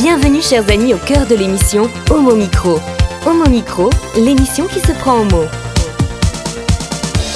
[0.00, 2.78] Bienvenue chers amis au cœur de l'émission Homo Micro.
[3.26, 5.48] Homo Micro, l'émission qui se prend en mots.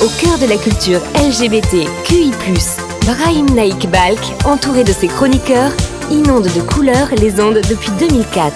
[0.01, 2.31] Au cœur de la culture LGBT, QI+,
[3.05, 5.73] Brahim Naik Balk, entouré de ses chroniqueurs,
[6.13, 8.55] inonde de couleurs les ondes depuis 2004.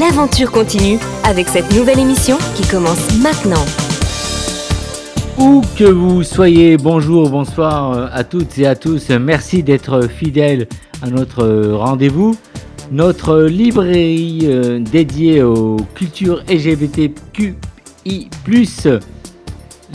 [0.00, 3.66] L'aventure continue avec cette nouvelle émission qui commence maintenant.
[5.36, 9.10] Où que vous soyez, bonjour, bonsoir euh, à toutes et à tous.
[9.10, 10.68] Merci d'être fidèles
[11.02, 12.36] à notre euh, rendez-vous.
[12.90, 18.28] Notre librairie euh, dédiée aux cultures LGBTQI+,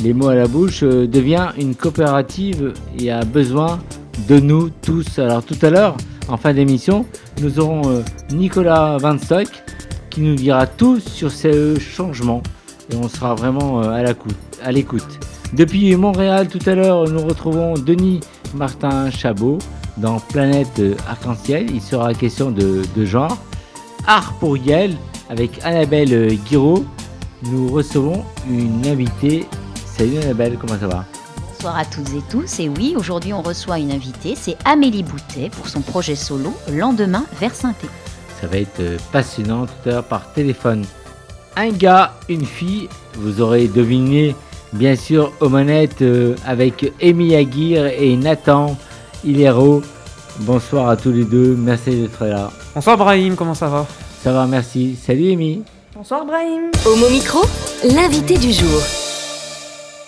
[0.03, 3.79] les mots à la bouche, devient une coopérative et a besoin
[4.27, 5.20] de nous tous.
[5.20, 7.05] Alors tout à l'heure, en fin d'émission,
[7.41, 9.48] nous aurons Nicolas Van Stock
[10.09, 12.43] qui nous dira tout sur ces changements
[12.91, 15.20] et on sera vraiment à l'écoute.
[15.54, 18.20] Depuis Montréal, tout à l'heure, nous retrouvons Denis
[18.55, 19.60] Martin Chabot
[19.98, 21.70] dans Planète Arc-en-Ciel.
[21.72, 23.38] Il sera question de, genre.
[24.08, 24.98] Art pour Yel
[25.30, 26.85] avec Annabelle Guiraud.
[27.44, 29.46] Nous recevons une invitée.
[29.85, 31.05] Salut Annabelle, comment ça va?
[31.48, 32.60] Bonsoir à toutes et tous.
[32.60, 37.24] Et oui, aujourd'hui on reçoit une invitée, c'est Amélie Boutet pour son projet solo Lendemain
[37.40, 37.74] vers saint
[38.41, 40.85] Ça va être passionnant tout à l'heure par téléphone.
[41.55, 44.35] Un gars, une fille, vous aurez deviné
[44.74, 48.76] bien sûr aux manettes euh, avec Amy Aguirre et Nathan
[49.24, 49.82] Hilero.
[50.40, 52.52] Bonsoir à tous les deux, merci d'être là.
[52.74, 53.85] Bonsoir Brahim, comment ça va?
[54.20, 54.96] Ça va, merci.
[54.96, 55.62] Salut Amy.
[55.96, 56.71] Bonsoir Brahim.
[56.85, 57.40] Homo Micro,
[57.84, 58.82] l'invité du jour.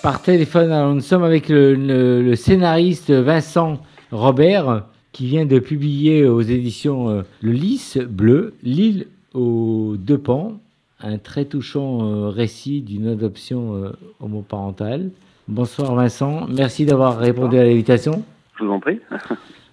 [0.02, 3.80] Par téléphone, alors nous sommes avec le, scénariste Vincent
[4.12, 10.54] Robert qui vient de publier aux éditions euh, Le Lys Bleu, L'île aux deux pans,
[11.02, 15.10] un très touchant euh, récit d'une adoption euh, homoparentale.
[15.48, 18.24] Bonsoir Vincent, merci d'avoir répondu à l'invitation.
[18.58, 19.00] Je vous en prie.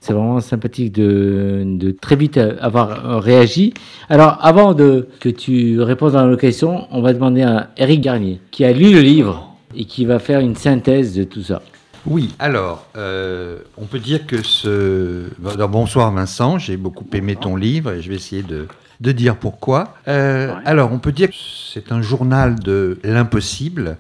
[0.00, 3.72] C'est vraiment sympathique de, très vite avoir réagi.
[4.08, 8.40] Alors, avant de, que tu répondes à nos questions, on va demander à Eric Garnier,
[8.50, 11.62] qui a lu le livre et qui va faire une synthèse de tout ça.
[12.04, 15.26] Oui, alors, euh, on peut dire que ce...
[15.38, 18.66] bonsoir Vincent, j'ai beaucoup aimé ton livre et je vais essayer de,
[19.00, 19.94] de dire pourquoi.
[20.08, 21.36] Euh, alors, on peut dire que
[21.72, 23.98] c'est un journal de l'impossible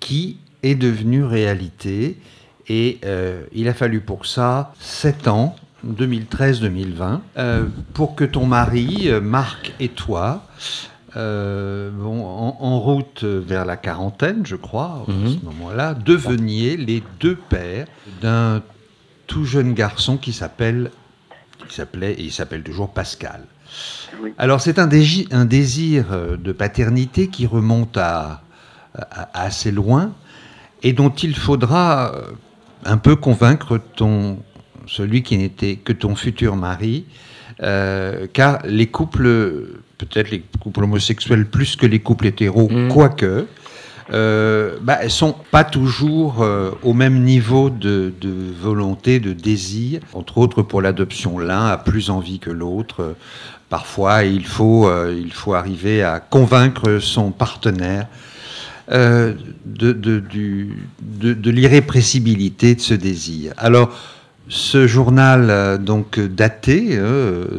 [0.00, 2.16] qui est devenu réalité.
[2.68, 9.10] Et euh, il a fallu pour ça sept ans, 2013-2020, euh, pour que ton mari,
[9.22, 10.46] Marc et toi,
[11.14, 12.24] bon,
[12.58, 15.28] en, route vers la quarantaine, je crois, à mhm.
[15.28, 17.86] ce moment-là, deveniez les deux pères
[18.22, 18.62] d'un
[19.26, 20.90] tout jeune garçon qui s'appelle,
[21.68, 23.46] qui s'appelait, et il s'appelle toujours Pascal.
[24.38, 28.42] Alors c'est un, désir, euh, de paternité qui remonte à,
[29.32, 30.12] assez loin
[30.82, 32.30] et dont il faudra euh,
[32.84, 34.38] un peu convaincre ton,
[34.86, 37.04] celui qui n'était que ton futur mari,
[37.62, 42.88] euh, car les couples, peut-être les couples homosexuels plus que les couples hétéros, mmh.
[42.88, 43.46] quoique,
[44.12, 46.46] euh, bah, sont pas toujours
[46.82, 48.12] au même niveau de,
[48.60, 50.00] volonté, de désir.
[50.12, 53.14] Entre autres, pour l'adoption, l'un a plus envie que l'autre.
[53.74, 58.06] Parfois, il faut, euh, il faut arriver à convaincre son partenaire
[58.90, 59.34] euh,
[59.64, 60.22] de, de,
[61.00, 63.52] de, l'irrépressibilité de ce désir.
[63.56, 63.90] Alors,
[64.48, 66.98] ce journal, euh, donc daté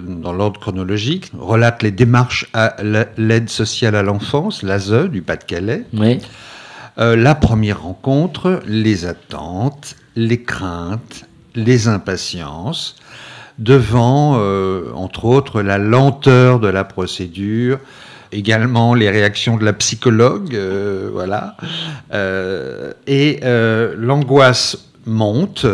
[0.08, 2.76] dans l'ordre chronologique, relate les démarches à
[3.18, 5.86] l'aide sociale à l'enfance, l'ASE du Pas-de-Calais.
[5.94, 6.20] Oui.
[6.98, 11.26] la première rencontre, les attentes, les craintes,
[11.56, 12.96] les impatiences,
[13.60, 17.80] devant, euh, entre autres, la lenteur de la procédure,
[18.38, 21.58] également les réactions de la psychologue, euh, voilà,
[22.14, 23.40] euh, et
[23.98, 25.66] l'angoisse monte,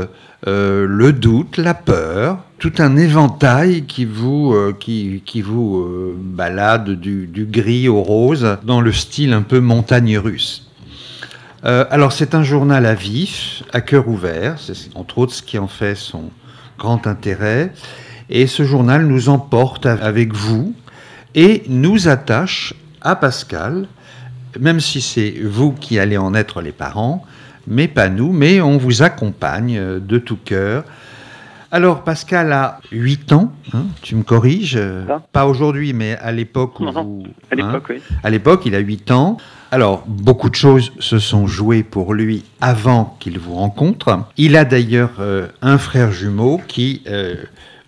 [0.46, 8.02] le doute, la peur, tout un éventail qui vous, qui, vous balade du, gris au
[8.02, 10.68] rose dans le style un peu montagne russe.
[11.64, 15.68] alors c'est un journal à vif, à cœur ouvert, c'est entre autres ce qui en
[15.68, 16.32] fait son,
[16.82, 17.72] grand intérêt.
[18.30, 20.74] Et ce journal nous emporte avec vous
[21.36, 23.88] et nous attache à Pascal,
[24.60, 27.26] même si c'est vous qui allez en être les parents,
[27.68, 30.84] mais pas nous, mais on vous accompagne de tout cœur.
[31.74, 34.80] Alors Pascal a 8 ans, hein, tu me corriges,
[35.32, 37.24] pas aujourd'hui, mais à l'époque où vous...
[37.50, 38.02] À l'époque, hein, oui.
[38.24, 39.38] À l'époque, il a 8 ans.
[39.74, 44.26] Alors, beaucoup de choses se sont jouées pour lui avant qu'il vous rencontre.
[44.36, 47.36] Il a d'ailleurs euh, un frère jumeau qui, euh,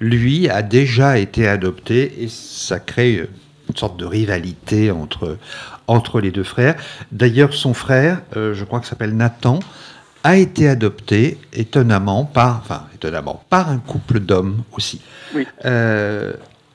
[0.04, 3.30] lui, a déjà été adopté et ça crée euh,
[3.70, 5.38] une sorte de rivalité entre,
[5.88, 6.76] entre les deux frères.
[7.12, 9.60] D'ailleurs, son frère, je crois que s'appelle Nathan,
[10.26, 15.00] a été adopté étonnamment par, enfin, étonnamment, par un couple d'hommes aussi.
[15.34, 15.48] Oui.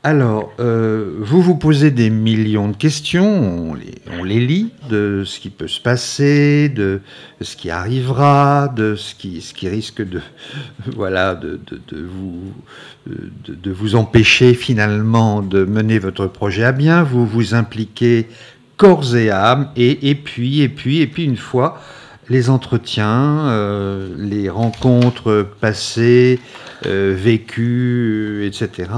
[0.08, 5.22] Alors, euh, vous vous posez des millions de questions, on les, on les, lit, de
[5.26, 7.02] ce qui peut se passer, de
[7.42, 10.22] ce qui arrivera, de ce qui, ce qui risque de,
[10.96, 12.54] voilà, de, de, de vous,
[13.06, 17.02] de, vous empêcher finalement de mener votre projet à bien.
[17.02, 18.28] Vous vous impliquez
[18.78, 21.82] corps et âme, et, et puis, et puis, et puis une fois,
[22.30, 26.40] les entretiens, euh, les rencontres passées,
[26.86, 28.90] euh, vécues, etc.,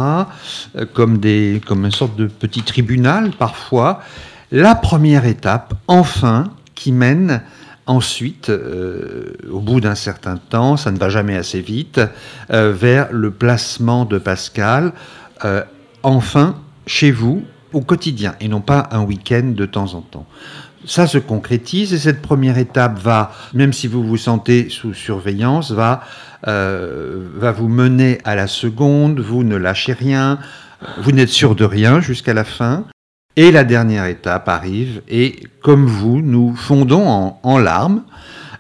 [0.77, 4.01] euh, comme, des, comme une sorte de petit tribunal parfois.
[4.53, 7.43] La première étape, enfin, qui mène
[7.87, 8.51] ensuite,
[9.51, 12.01] au bout d'un certain temps, ça ne va jamais assez vite,
[12.49, 14.93] vers le placement de Pascal,
[16.05, 16.57] enfin,
[16.87, 17.43] chez vous,
[17.73, 20.27] au quotidien, et non pas un week-end de temps en temps
[20.85, 25.73] ça se concrétise et cette première étape va, même si vous vous sentez sous surveillance,
[25.73, 26.03] va,
[26.49, 30.39] euh, va vous mener à la seconde, vous ne lâchez rien,
[31.03, 32.85] vous n'êtes sûr de rien jusqu'à la fin.
[33.37, 38.03] Et la dernière étape arrive et comme vous, nous fondons en, larmes,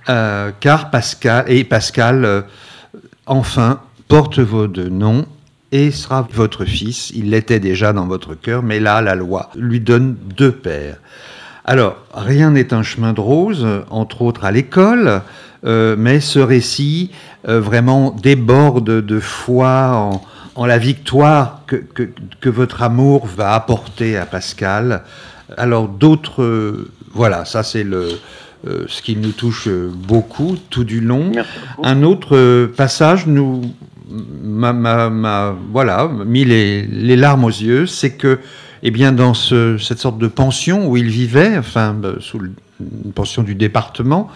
[0.08, 2.42] euh, car Pascal, et Pascal, euh,
[3.26, 5.26] enfin, porte votre nom
[5.72, 7.10] et sera votre fils.
[7.10, 10.98] Il l'était déjà dans votre cœur, mais là, la loi lui donne deux pères.
[11.64, 15.22] Alors, rien n'est un chemin de rose, entre autres à l'école,
[15.64, 17.10] euh, mais ce récit
[17.48, 20.20] euh, vraiment déborde de foi
[20.56, 25.04] en, la victoire que, votre amour va apporter à Pascal.
[25.56, 28.08] Alors d'autres, voilà, ça c'est le,
[28.68, 31.32] euh, ce qui nous touche beaucoup tout du long.
[31.82, 33.62] Un autre passage nous
[34.10, 38.38] m'a, voilà, mis les, les larmes aux yeux, c'est que
[38.82, 42.40] eh bien, dans cette sorte de pension où il vivait, enfin, bah, sous
[43.04, 44.28] une pension du département,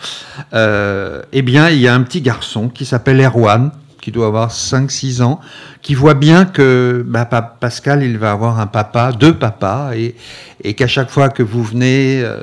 [0.53, 3.71] euh, eh bien, il y a un petit garçon qui s'appelle Erwan,
[4.01, 5.41] qui doit avoir 5-6 ans,
[5.81, 10.87] qui voit bien que bah, Pascal, il va avoir un papa, deux papas, et, qu'à
[10.87, 12.41] chaque fois que vous venez, euh,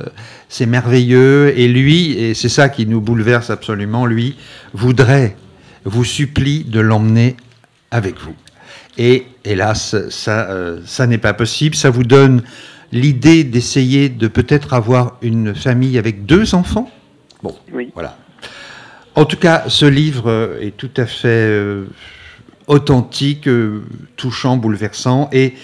[0.50, 1.58] c'est merveilleux.
[1.58, 4.38] Et lui, et c'est ça qui nous bouleverse absolument, lui
[4.74, 5.38] voudrait,
[5.86, 7.38] vous supplie de l'emmener
[7.92, 8.36] avec vous.
[8.98, 11.76] Et hélas, ça, euh, ça n'est pas possible.
[11.76, 12.42] Ça vous donne
[12.92, 16.90] l'idée d'essayer de peut-être avoir une famille avec deux enfants.
[17.44, 17.92] Bon, oui.
[17.94, 18.18] voilà.
[19.16, 21.86] En tout cas, ce livre est tout à fait euh,
[22.68, 23.84] authentique, euh,
[24.16, 25.30] touchant, bouleversant.
[25.32, 25.56] Et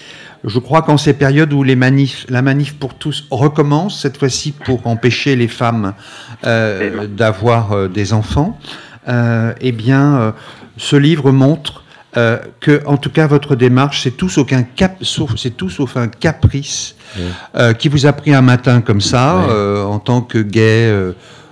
[0.44, 4.52] je crois qu'en ces périodes où les manifs, la manif pour tous recommence, cette fois-ci
[4.52, 5.94] pour empêcher les femmes
[6.42, 8.56] d'avoir des enfants,
[9.08, 10.34] eh bien,
[10.76, 11.82] ce livre montre
[12.16, 15.02] euh, que, en tout cas, votre démarche, c'est tout sauf un cap,
[15.36, 16.94] c'est tout sauf un caprice
[17.54, 20.92] euh, qui vous a pris un matin comme ça, euh, en tant que gay.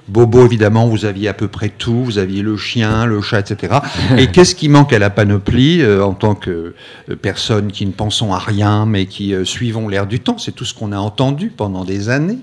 [0.08, 2.04] Bobo, évidemment, vous aviez à peu près tout.
[2.04, 3.80] Vous aviez le chien, le chat, etc.
[4.18, 6.76] Et qu'est-ce qui manque à la panoplie en tant que
[7.20, 10.38] personne qui ne pensons à rien, mais qui suivons l'air du temps?
[10.38, 12.38] C'est tout ce qu'on a entendu pendant des années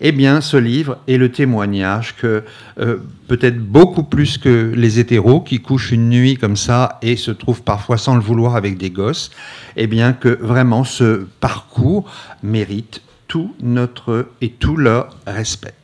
[0.00, 2.42] eh bien, ce livre est le témoignage que
[2.78, 7.30] euh, peut-être beaucoup plus que les hétéros qui couchent une nuit comme ça et se
[7.30, 9.30] trouvent parfois sans le vouloir avec des gosses,
[9.76, 12.10] eh bien que vraiment ce parcours
[12.42, 15.74] mérite tout notre et tout leur respect.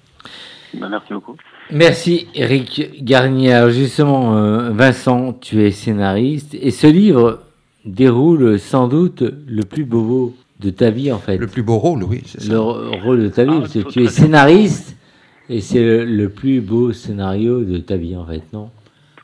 [0.75, 1.37] Ben, merci beaucoup.
[1.71, 3.53] Merci Eric Garnier.
[3.53, 7.41] Alors justement, euh, Vincent, tu es scénariste et ce livre
[7.85, 11.37] déroule sans doute le plus beau de ta vie, en fait.
[11.37, 12.53] Le plus beau rôle, oui, c'est ça.
[12.53, 14.97] Le rôle de ta vie, ah, parce que tu es scénariste,
[15.49, 18.71] et c'est le, plus beau scénario de ta vie, en fait, non?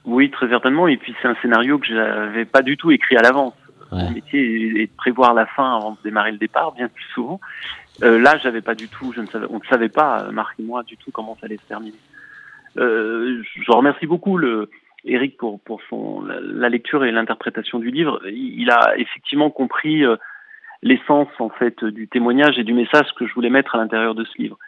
[0.04, 3.22] Oui, très certainement, et puis c'est un scénario que j'avais pas du tout écrit à
[3.22, 3.54] l'avance.
[3.92, 7.40] Mon métier est de prévoir la fin avant de démarrer le départ, bien plus souvent.
[8.02, 10.62] Euh, là, j'avais pas du tout, je ne savais, on ne savait pas, Marc et
[10.62, 11.98] moi, du tout comment ça allait se terminer.
[12.78, 14.70] Euh, je remercie beaucoup le,
[15.04, 18.20] Eric pour, pour son, la, lecture et l'interprétation du livre.
[18.28, 20.16] Il, a effectivement compris euh,
[20.82, 24.24] l'essence en fait du témoignage et du message que je voulais mettre à l'intérieur de
[24.24, 24.58] ce livre.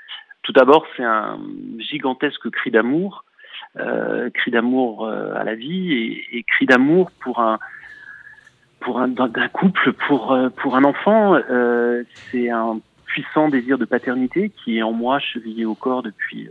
[0.42, 1.38] Tout d'abord, c'est un
[1.78, 3.24] gigantesque cri d'amour,
[3.78, 5.92] euh, cri d'amour euh, à la vie
[6.32, 7.58] et, cri d'amour pour un
[8.80, 9.14] pour un
[9.52, 11.38] couple, pour euh, pour un enfant.
[12.30, 16.48] C'est un puissant désir de paternité qui est en moi chevillé au corps depuis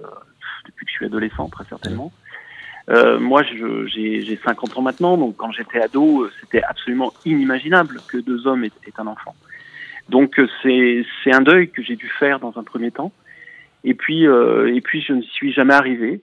[0.65, 2.11] depuis que je suis adolescent très certainement.
[2.87, 8.63] Moi, j'ai 50 ans maintenant, donc quand j'étais ado, c'était absolument inimaginable que deux hommes
[8.65, 9.35] aient un enfant.
[10.09, 10.47] Donc euh,
[11.23, 13.11] c'est un deuil que j'ai dû faire dans un premier temps.
[13.83, 16.21] Et puis euh, et puis je ne suis jamais arrivé.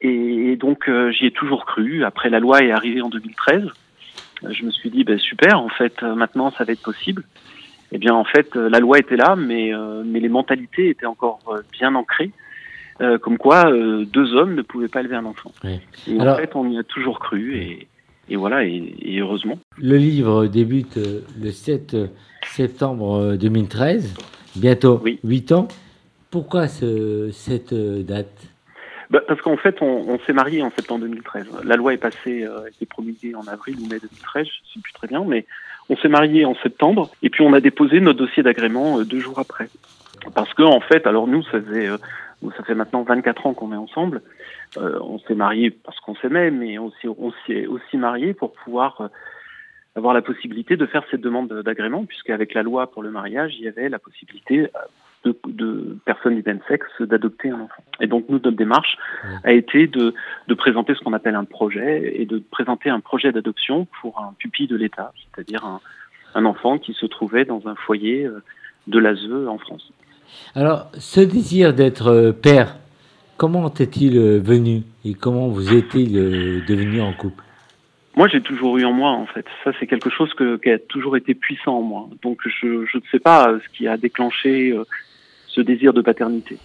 [0.00, 2.04] Et, donc euh, j'y ai toujours cru.
[2.04, 3.64] Après la loi est arrivée en 2013,
[4.50, 5.60] je me suis dit ben, super.
[5.60, 7.24] En fait maintenant ça va être possible.
[7.92, 9.72] Eh bien en fait la loi était là, mais
[10.04, 11.40] mais les mentalités étaient encore
[11.72, 12.30] bien ancrées.
[13.20, 13.64] comme quoi
[14.04, 15.52] deux hommes ne pouvaient pas élever un enfant.
[15.64, 17.88] Et en fait, on y a toujours cru et,
[18.30, 19.58] et voilà, et, heureusement.
[19.78, 21.96] Le livre débute le 7
[22.46, 24.14] septembre 2013,
[24.56, 25.18] bientôt oui.
[25.24, 25.68] 8 ans.
[26.30, 28.50] Pourquoi ce, cette date?
[29.10, 31.46] Bah, parce qu'en fait, on, s'est marié en septembre 2013.
[31.64, 34.80] La loi est passée, euh, été promulguée en avril ou mai 2013, je ne sais
[34.80, 35.46] plus très bien, mais
[35.88, 39.18] on s'est marié en septembre et puis on a déposé notre dossier d'agrément euh, deux
[39.18, 39.68] jours après.
[40.32, 41.96] Parce que en fait, alors nous, ça faisait, euh,
[42.56, 44.22] ça fait maintenant 24 ans qu'on est ensemble.
[44.76, 49.10] Euh, on s'est marié parce qu'on s'aimait, mais on s'est aussi marié pour pouvoir
[49.96, 53.64] avoir la possibilité de faire cette demande d'agrément, puisqu'avec la loi pour le mariage, il
[53.64, 54.70] y avait la possibilité
[55.24, 57.82] de, personnes du même sexe d'adopter un enfant.
[58.00, 58.96] Et donc nous, notre démarche
[59.44, 60.14] a été de,
[60.48, 64.34] de présenter ce qu'on appelle un projet et de présenter un projet d'adoption pour un
[64.38, 65.80] pupille de l'État, c'est-à-dire un,
[66.34, 68.42] un, enfant qui se trouvait dans un foyer euh,
[68.86, 69.92] de l'ASE en France.
[70.54, 72.76] Alors, ce désir d'être euh, père,
[73.40, 76.12] comment est-il euh, venu et comment vous êtes-il
[76.66, 77.42] devenu en couple?
[78.14, 79.46] Moi, j'ai toujours eu en moi, en fait.
[79.64, 82.08] Ça, c'est quelque chose qui a toujours été puissant en moi.
[82.20, 84.76] Donc, je, ne sais pas ce qui a déclenché
[85.46, 86.58] ce désir de paternité.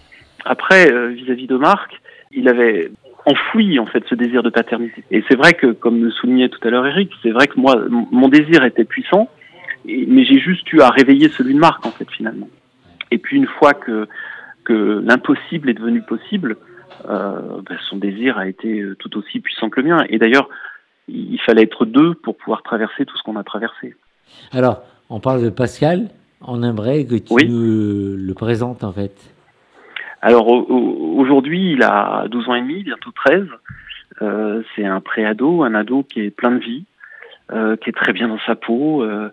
[0.44, 1.98] Après, euh, vis-à-vis de Marc,
[2.30, 2.90] il avait
[3.24, 5.02] enfoui en fait ce désir de paternité.
[5.10, 7.82] Et c'est vrai que, comme le soulignait tout à l'heure Eric, c'est vrai que moi,
[7.88, 9.30] mon désir était puissant,
[9.86, 12.50] mais j'ai juste eu à réveiller celui de Marc en fait finalement.
[13.10, 14.06] Et puis une fois que
[14.68, 16.65] l'impossible est devenu possible, euh,
[17.04, 20.04] ben, son désir a été euh, tout aussi puissant que le mien.
[20.08, 20.48] Et d'ailleurs,
[21.08, 23.94] il fallait être deux pour pouvoir traverser tout ce qu'on a traversé.
[24.52, 26.08] Alors, on parle de Pascal,
[26.40, 29.14] on aimerait que tu nous le présentes en fait.
[30.22, 33.46] Alors aujourd'hui, il a 12 ans et demi, bientôt 13.
[34.22, 36.84] Euh, c'est un pré-ado, un ado qui est plein de vie,
[37.52, 39.02] euh, qui est très bien dans sa peau.
[39.02, 39.30] Euh,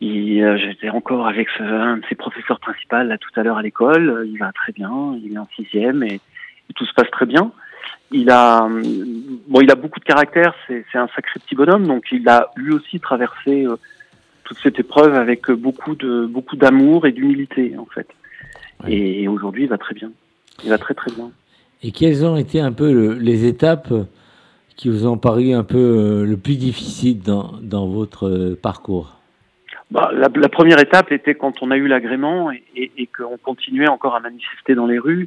[0.00, 4.28] J'étais encore avec un de ses professeurs principaux là tout à l'heure à l'école.
[4.30, 6.20] Il va très bien, il est en sixième et,
[6.74, 7.52] tout se passe très bien.
[8.10, 8.66] Il a
[9.48, 10.54] bon, il a beaucoup de caractère.
[10.66, 13.76] C'est un sacré petit bonhomme, donc il a lui aussi traversé euh,
[14.44, 18.08] toute cette épreuve avec beaucoup de beaucoup d'amour et d'humilité en fait.
[18.86, 20.12] Et aujourd'hui, il va très bien.
[20.62, 21.30] Il va très très bien.
[21.82, 23.92] Et quelles ont été un peu les étapes
[24.76, 29.16] qui vous ont paru un peu euh, le plus difficile dans, dans votre euh, parcours?
[29.90, 34.14] Bah, la, première étape était quand on a eu l'agrément et, et, qu'on continuait encore
[34.14, 35.26] à manifester dans les rues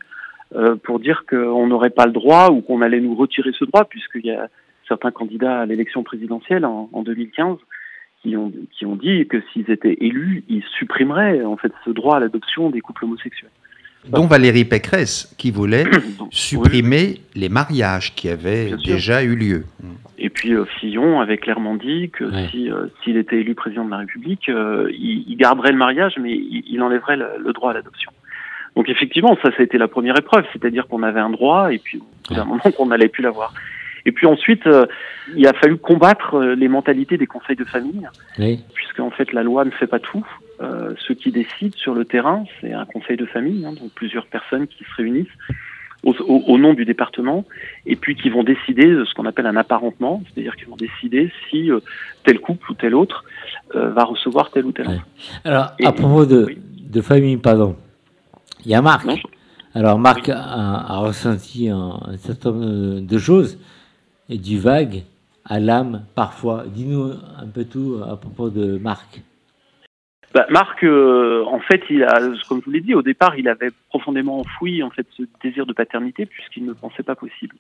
[0.84, 4.26] pour dire qu'on n'aurait pas le droit ou qu'on allait nous retirer ce droit, puisqu'il
[4.26, 4.50] y a
[4.88, 7.58] certains candidats à l'élection présidentielle en, en 2015
[8.22, 12.18] qui ont, qui ont dit que s'ils étaient élus, ils supprimeraient en fait ce droit
[12.18, 13.50] à l'adoption des couples homosexuels.
[14.10, 15.84] Dont Valérie Pécresse, qui voulait
[16.32, 19.64] supprimer les mariages qui avaient déjà eu lieu.
[20.18, 23.98] Et puis euh, Fillon avait clairement dit que euh, s'il était élu président de la
[23.98, 28.12] République, euh, il, garderait le mariage, mais il, enlèverait le, droit à l'adoption.
[28.76, 31.78] Donc effectivement, ça, ça a été la première épreuve, c'est-à-dire qu'on avait un droit et
[31.78, 33.54] puis d'un moment qu'on n'allait plus l'avoir.
[34.06, 34.86] Et puis ensuite, euh,
[35.36, 38.08] il a fallu combattre euh, les mentalités des conseils de famille,
[38.40, 38.64] oui.
[38.74, 40.26] puisque en fait la loi ne fait pas tout.
[40.62, 44.28] Euh, ceux qui décident sur le terrain, c'est un conseil de famille, hein, donc plusieurs
[44.28, 45.28] personnes qui se réunissent
[46.04, 47.46] au, au, au, nom du département,
[47.86, 51.32] et puis qui vont décider de ce qu'on appelle un apparentement, c'est-à-dire qu'ils vont décider
[51.50, 51.80] si euh,
[52.24, 53.24] tel couple ou tel autre
[53.74, 55.08] va recevoir tel ou tel autre.
[55.46, 56.58] Alors, à propos de,
[56.90, 57.78] de famille, pardon,
[58.66, 59.08] il y a Marc.
[59.74, 63.58] Alors Marc a, a, ressenti un, un certain nombre de choses
[64.30, 65.04] et du vague
[65.46, 66.66] à l'âme parfois.
[66.68, 69.22] Dis-nous un peu tout à propos de Marc.
[70.34, 73.50] Bah, Marc, euh, en fait, il a, comme je vous l'ai dit, au départ, il
[73.50, 77.58] avait profondément enfoui en fait ce désir de paternité puisqu'il ne pensait pas possible.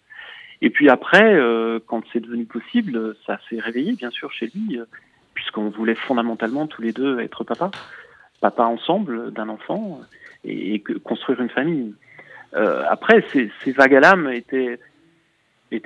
[0.62, 4.80] Et puis après, euh, quand c'est devenu possible, ça s'est réveillé bien sûr chez lui,
[4.80, 4.86] euh,
[5.34, 7.72] puisqu'on voulait fondamentalement tous les deux être papa,
[8.40, 10.00] papa ensemble d'un enfant
[10.44, 11.94] et, et, construire une famille.
[12.54, 14.78] après, ces, ces vagues à l'âme étaient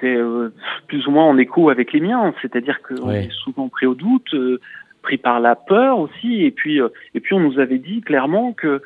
[0.04, 0.50] euh,
[0.88, 4.34] plus ou moins en écho avec les miens, c'est-à-dire qu'on est souvent pris au doute,
[4.34, 4.60] euh,
[5.02, 8.54] pris par la peur aussi, et puis euh, et puis on nous avait dit clairement
[8.54, 8.82] que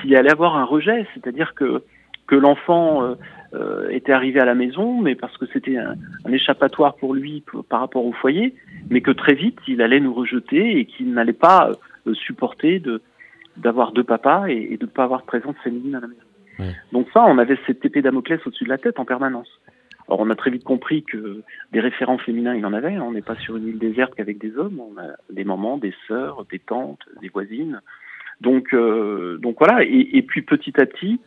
[0.00, 1.82] qu'il allait avoir un rejet, c'est-à-dire que
[2.26, 3.16] que l'enfant
[3.90, 5.96] était arrivé à la maison, mais parce que c'était un,
[6.32, 8.54] échappatoire pour lui par rapport au foyer,
[8.88, 11.72] mais que très vite il allait nous rejeter et qu'il n'allait pas
[12.14, 13.02] supporter de
[13.56, 16.74] d'avoir deux papas et, de ne pas avoir de présence féminine à la maison.
[16.92, 19.48] Donc ça, on avait cette épée Damoclès au-dessus de la tête en permanence.
[20.08, 21.42] Alors on a très vite compris que
[21.72, 22.94] des référents féminins, il en avait.
[22.94, 23.02] Hein.
[23.04, 24.80] On n'est pas sur une île déserte qu'avec des hommes.
[24.80, 27.80] On a des mamans, des sœurs, des tantes, des voisines.
[28.40, 29.84] Donc, euh, donc voilà.
[29.84, 31.20] Et, et, puis petit à petit,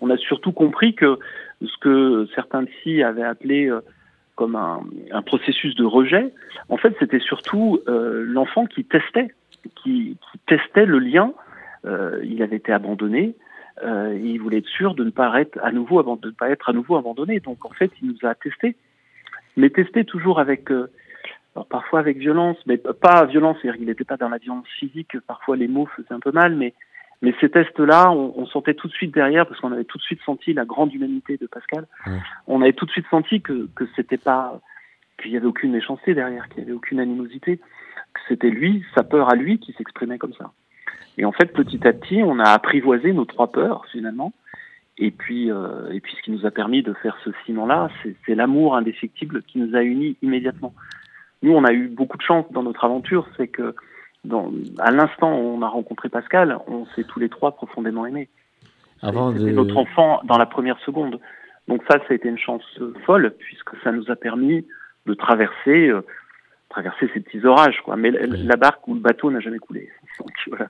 [0.00, 1.18] on a surtout compris que
[1.62, 3.80] ce que certains de ci avaient appelé euh,
[4.34, 6.32] comme un, un, processus de rejet,
[6.68, 9.28] en fait, c'était surtout euh, l'enfant qui testait,
[9.82, 11.32] qui, qui, testait le lien.
[11.84, 13.34] Euh, il avait été abandonné,
[13.84, 16.68] euh, il voulait être sûr de ne pas être à nouveau de ne pas être
[16.68, 17.40] à nouveau abandonné.
[17.40, 18.76] Donc en fait, il nous a testé,
[19.56, 20.90] mais testé toujours avec euh,
[21.54, 25.18] Alors parfois avec violence, mais pas violence, c'est-à-dire qu'il n'était pas dans la violence physique,
[25.26, 26.74] parfois les mots faisaient un peu mal, mais,
[27.22, 30.02] mais ces tests-là, on, on, sentait tout de suite derrière, parce qu'on avait tout de
[30.02, 31.86] suite senti la grande humanité de Pascal,
[32.46, 34.60] on avait tout de suite senti que, que c'était pas,
[35.20, 37.58] qu'il y avait aucune méchanceté derrière, qu'il y avait aucune animosité,
[38.14, 40.52] que c'était lui, sa peur à lui, qui s'exprimait comme ça.
[41.16, 44.32] Et en fait, petit à petit, on a apprivoisé nos trois peurs, finalement,
[44.98, 47.88] et puis, euh, et puis ce qui nous a permis de faire ce ciment-là,
[48.26, 50.74] c'est l'amour indéfectible qui nous a unis immédiatement.
[51.42, 53.76] Nous, on a eu beaucoup de chance dans notre aventure, c'est que
[54.24, 54.50] dans,
[54.80, 58.28] à l'instant où on a rencontré Pascal, on s'est tous les trois profondément aimés.
[59.00, 59.38] Avant de...
[59.50, 61.20] notre enfant dans la première seconde.
[61.68, 62.64] Donc ça, ça a été une chance
[63.06, 64.66] folle, puisque ça nous a permis
[65.06, 66.04] de traverser, euh,
[66.68, 67.80] traverser ces petits orages.
[67.84, 67.96] Quoi.
[67.96, 69.88] Mais la barque ou le bateau n'a jamais coulé.
[70.18, 70.68] Donc, voilà.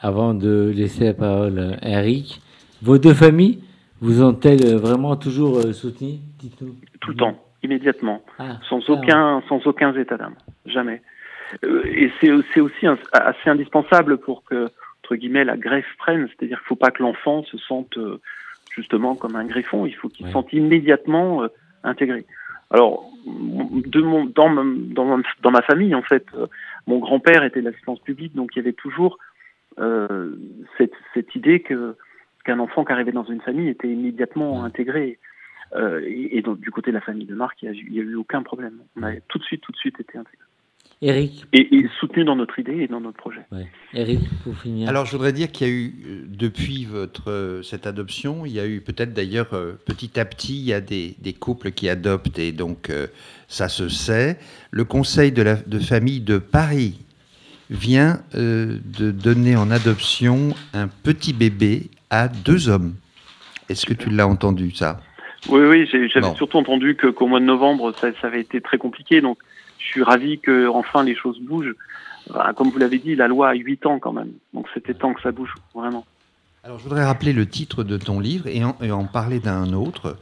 [0.00, 2.40] Avant de laisser la parole à Eric,
[2.82, 3.60] vos deux familles
[4.00, 6.74] vous ont-elles vraiment toujours euh, soutenu Dites-nous?
[7.00, 10.34] Tout le temps, immédiatement, ah, sans, ah, aucun, sans aucun état d'âme,
[10.66, 11.00] jamais.
[11.64, 14.68] Euh, et c'est aussi assez indispensable pour que,
[15.02, 18.20] entre guillemets, la greffe prenne, c'est-à-dire qu'il ne faut pas que l'enfant se sente euh,
[18.74, 21.44] justement comme un greffon, il faut qu'il se sente immédiatement
[21.82, 22.26] intégré.
[22.70, 26.26] Alors, de mon, dans, dans, dans, ma famille, en fait,
[26.86, 29.18] mon grand-père était l'assistance publique, donc il y avait toujours
[29.76, 31.96] cette, cette idée que
[32.46, 35.18] qu'un enfant qui arrivait dans une famille était immédiatement intégré.
[35.74, 38.42] Euh, et, donc, du côté de la famille de Marc, il n'y a, eu aucun
[38.42, 38.78] problème.
[38.96, 40.44] On a tout de suite, tout de suite été intégré.
[41.02, 41.44] Eric.
[41.52, 43.42] Et, soutenu dans notre idée et dans notre projet.
[43.92, 44.88] Eric, pour finir.
[44.88, 48.52] Alors, je voudrais dire qu'il y a eu, euh, depuis votre, euh, cette adoption, il
[48.52, 49.50] y a eu peut-être d'ailleurs,
[49.84, 52.90] petit à petit, il y a des, des, couples qui adoptent et donc
[53.48, 54.38] ça se sait.
[54.70, 57.05] Le Conseil de, la, de famille de Paris
[57.70, 62.94] vient de donner en adoption un petit bébé à deux hommes.
[63.68, 65.00] Est-ce que tu l'as entendu ça?
[65.48, 69.20] Oui, oui, j'avais surtout entendu que qu'au mois de novembre, ça, avait été très compliqué.
[69.20, 69.38] Donc,
[69.78, 71.74] je suis ravi que enfin les choses bougent.
[72.56, 74.32] Comme vous l'avez dit, la loi a 8 ans quand même.
[74.52, 76.04] Donc, c'était temps que ça bouge, vraiment.
[76.64, 80.16] Alors, je voudrais rappeler le titre de ton livre et en, parler d'un autre.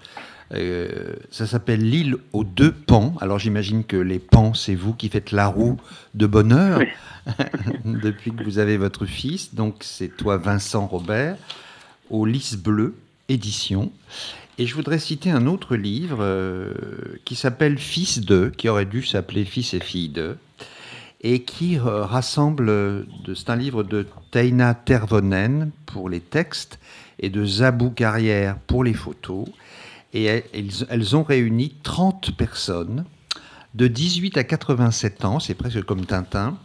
[0.55, 3.14] Euh, ça s'appelle L'île aux deux pans.
[3.21, 5.81] Alors j'imagine que les pans, c'est vous qui faites la roue
[6.14, 6.81] de bonheur
[7.85, 9.55] depuis que vous avez votre fils.
[9.55, 11.37] Donc c'est toi, Vincent Robert
[12.11, 12.95] au Lys Bleu,
[13.29, 13.90] édition.
[14.59, 16.73] Et je voudrais citer un autre livre euh,
[17.25, 20.37] qui s'appelle Fils de, qui aurait dû s'appeler Fils et Fille de,
[21.23, 26.79] et qui euh, rassemble, c'est un livre de Teina Tervonen pour les textes
[27.19, 29.47] et de Zabou Carrière pour les photos.
[30.14, 30.42] Et elles,
[30.88, 33.05] elles ont réuni 30 personnes
[33.74, 36.57] de 18 à 87 ans, c'est presque comme Tintin,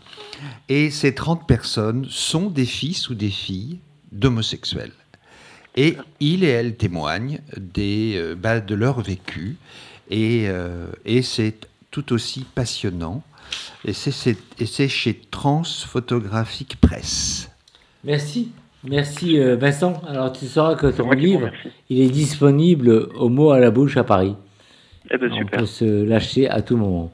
[0.70, 3.80] et ces 30 personnes sont des fils ou des filles
[4.12, 4.92] d'homosexuels.
[5.76, 7.40] Et il et elle témoignent
[7.78, 9.58] euh, bah, de leur vécu.
[10.10, 13.24] Et, euh, et c'est tout aussi passionnant.
[13.86, 17.50] Et c'est chez Trans Photographique Presse.
[18.04, 18.52] Merci.
[18.84, 20.02] Merci euh, Vincent.
[20.08, 21.50] Alors tu sauras que ton livre,
[21.90, 24.36] il est disponible au mot à la bouche à Paris.
[25.12, 27.12] Eh ben, On peut se lâcher à tout moment.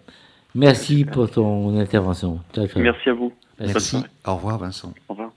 [0.54, 2.40] Merci pour ton intervention.
[2.76, 3.34] Merci à vous.
[3.60, 3.98] Merci.
[4.26, 4.94] Au revoir Vincent.
[5.10, 5.32] Au revoir.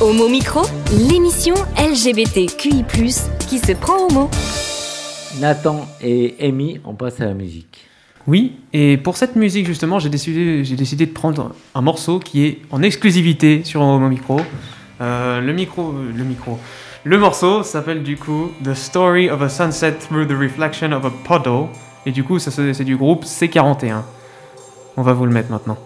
[0.00, 0.62] Homo Micro,
[1.08, 2.84] l'émission LGBTQI+,
[3.48, 4.30] qui se prend au mot.
[5.40, 7.86] Nathan et Amy, on passe à la musique.
[8.26, 12.44] Oui, et pour cette musique justement, j'ai décidé, j'ai décidé de prendre un morceau qui
[12.44, 14.40] est en exclusivité sur Homo Micro.
[15.00, 16.58] Euh, le micro, le micro.
[17.04, 21.10] Le morceau s'appelle du coup The Story of a Sunset Through the Reflection of a
[21.24, 21.68] Puddle.
[22.06, 24.02] Et du coup, c'est du groupe C41.
[24.96, 25.78] On va vous le mettre maintenant.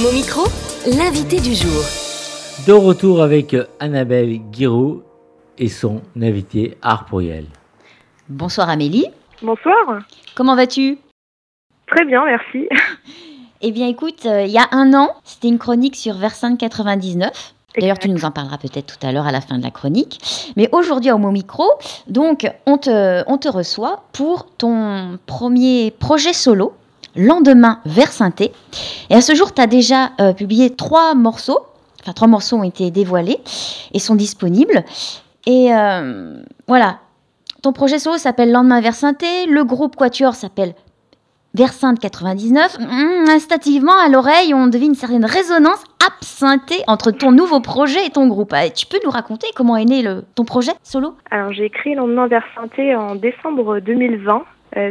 [0.00, 0.44] Homo Micro,
[0.96, 1.84] l'invité du jour.
[2.66, 5.02] De retour avec Annabelle Guiraud
[5.58, 7.44] et son invité Arporiel.
[8.26, 9.04] Bonsoir Amélie.
[9.42, 9.98] Bonsoir.
[10.34, 10.96] Comment vas-tu?
[11.86, 12.66] Très bien, merci.
[13.60, 17.54] Eh bien écoute, euh, il y a un an, c'était une chronique sur Versailles 99.
[17.78, 20.18] D'ailleurs, tu nous en parleras peut-être tout à l'heure à la fin de la chronique.
[20.56, 21.64] Mais aujourd'hui, au Homo Micro,
[22.06, 26.72] donc, on te, on te reçoit pour ton premier projet solo,
[27.16, 28.52] Lendemain vers Synthé.
[29.10, 31.60] Et à ce jour, tu as déjà euh, publié trois morceaux.
[32.02, 33.38] Enfin, trois morceaux ont été dévoilés
[33.92, 34.84] et sont disponibles.
[35.46, 36.98] Et euh, voilà,
[37.62, 39.46] ton projet solo s'appelle Lendemain vers Synthé.
[39.46, 40.74] Le groupe Quatuor s'appelle
[41.54, 42.78] Versailles 99.
[42.78, 48.10] Hum, instinctivement, à l'oreille, on devine une certaine résonance absintée entre ton nouveau projet et
[48.10, 48.52] ton groupe.
[48.52, 51.14] Ah, tu peux nous raconter comment est né le, ton projet solo?
[51.30, 54.40] Alors, j'ai écrit Lendemain vers Synthé en décembre 2020, euh,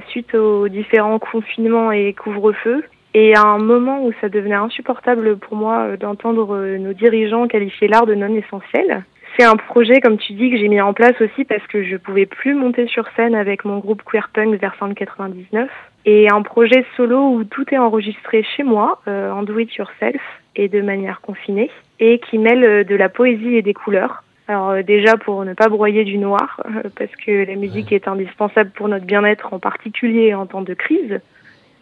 [0.10, 2.84] suite aux différents confinements et couvre-feu.
[3.14, 7.48] Et à un moment où ça devenait insupportable pour moi euh, d'entendre euh, nos dirigeants
[7.48, 9.04] qualifier l'art de non essentiel.
[9.38, 11.98] C'est un projet, comme tu dis, que j'ai mis en place aussi parce que je
[11.98, 15.70] pouvais plus monter sur scène avec mon groupe Queer Punk Versailles 99.
[16.06, 20.22] Et un projet solo où tout est enregistré chez moi, euh, en do it yourself
[20.56, 24.24] et de manière confinée, et qui mêle euh, de la poésie et des couleurs.
[24.50, 28.08] Alors euh, déjà pour ne pas broyer du noir, euh, parce que la musique est
[28.08, 31.22] indispensable pour notre bien-être, en particulier en temps de crise,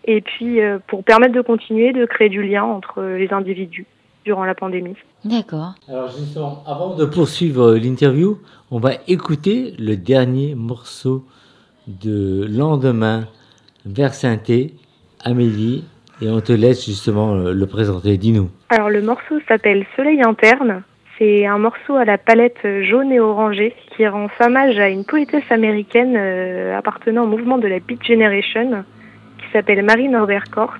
[0.03, 3.85] et puis euh, pour permettre de continuer de créer du lien entre les individus
[4.25, 4.97] durant la pandémie.
[5.23, 5.75] D'accord.
[5.87, 8.37] Alors justement, avant de poursuivre l'interview,
[8.69, 11.23] on va écouter le dernier morceau
[11.87, 13.29] de Lendemain
[13.85, 14.73] vers Synthé,
[15.23, 15.85] Amélie,
[16.21, 18.17] et on te laisse justement le présenter.
[18.17, 18.49] Dis-nous.
[18.67, 20.83] Alors le morceau s'appelle Soleil interne.
[21.17, 25.49] C'est un morceau à la palette jaune et orangée qui rend hommage à une poétesse
[25.49, 28.83] américaine euh, appartenant au mouvement de la Beat Generation
[29.39, 30.77] qui s'appelle Marie Norbert Kort.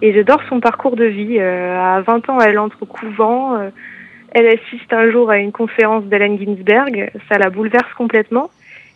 [0.00, 1.36] Et j'adore son parcours de vie.
[1.38, 3.56] Euh, à 20 ans, elle entre au couvent.
[3.58, 3.68] euh,
[4.30, 7.10] elle assiste un jour à une conférence d'Allen Ginsberg.
[7.30, 8.48] Ça la bouleverse complètement.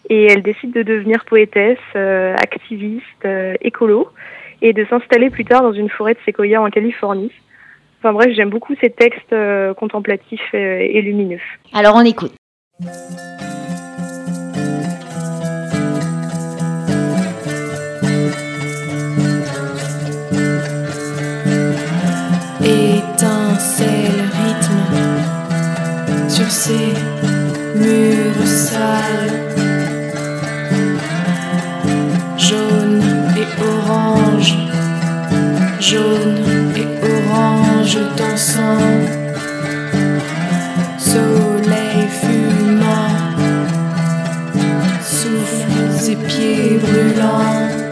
[0.09, 3.29] Et elle décide de devenir poétesse, activiste,
[3.61, 4.09] écolo
[4.63, 7.33] et de s'installer plus tard dans une forêt de séquoia en Californie.
[7.99, 11.41] Enfin bref, j'aime beaucoup ces textes euh, contemplatifs euh, et lumineux.
[11.73, 12.33] Alors on écoute.
[22.63, 24.87] étincelle rythme
[26.29, 26.93] sur ces
[27.77, 29.47] murs sales
[32.37, 33.03] jaune
[33.37, 34.55] et orange
[35.81, 36.36] jaune
[40.99, 43.21] soleil fumant
[45.03, 47.87] souffles et pieds brûlants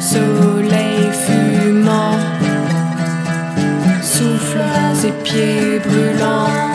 [0.00, 2.18] soleil fumant
[4.02, 6.74] souffles et pieds brûlants.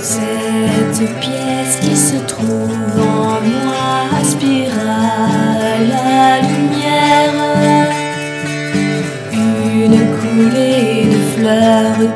[0.00, 1.00] Cette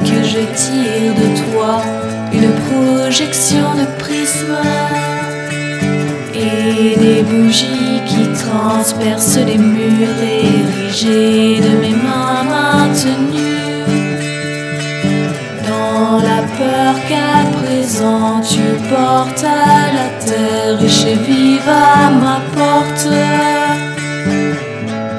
[0.00, 1.82] que je tire de toi,
[2.32, 4.56] une projection de prisme
[6.34, 13.84] et des bougies qui transpercent les murs érigés de mes mains maintenues.
[15.68, 22.40] Dans la peur qu'à présent tu portes à la terre et chez vive à ma
[22.56, 23.08] porte.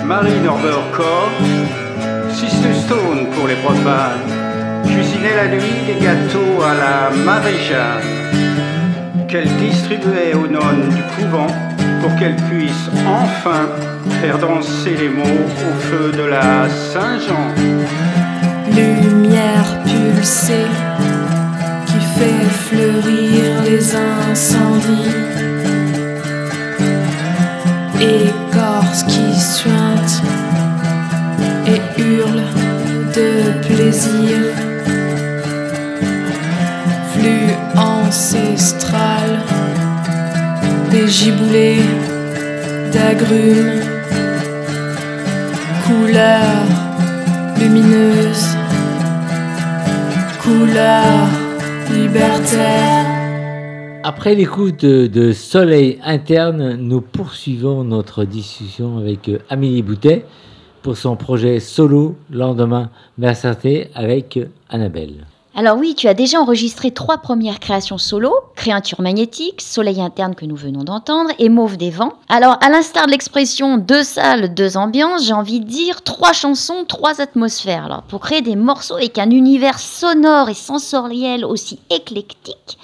[0.04, 1.32] Marie Norbert Corps,
[2.74, 4.28] Stone pour les profanes,
[4.86, 8.04] cuisinait la nuit des gâteaux à la Marie-Jeanne,
[9.28, 11.48] qu'elle distribuait aux nonnes du couvent
[12.02, 13.70] pour qu'elles puissent enfin
[14.22, 17.54] faire danser les mots au feu de la Saint-Jean.
[18.76, 20.68] Lumière pulsée
[21.88, 25.10] qui fait fleurir les incendies.
[28.00, 30.24] Écorce qui suinte
[31.68, 32.44] et hurle
[33.16, 34.38] de plaisir.
[37.14, 39.40] Flux ancestral
[40.92, 41.84] des giboulées
[42.92, 43.82] d'agrumes.
[45.86, 46.66] Couleur
[47.60, 48.56] lumineuse
[50.44, 51.30] couleur
[51.90, 53.06] libertaire.
[54.04, 60.26] Après l'écoute de, de Soleil interne, nous poursuivons notre discussion avec euh, Amélie Boutet
[60.84, 62.92] pour son projet solo Lendemain
[63.34, 65.26] Synthé avec Annabelle.
[65.56, 70.46] Alors oui, tu as déjà enregistré trois premières créations solo, Créature magnétique, Soleil interne que
[70.46, 72.14] nous venons d'entendre et Mauve des vents.
[72.28, 76.86] Alors à l'instar de l'expression deux salles, deux ambiances, j'ai envie de dire trois chansons,
[76.88, 77.86] trois atmosphères.
[77.86, 82.80] Alors pour créer des morceaux avec un univers sonore et sensoriel aussi éclectique,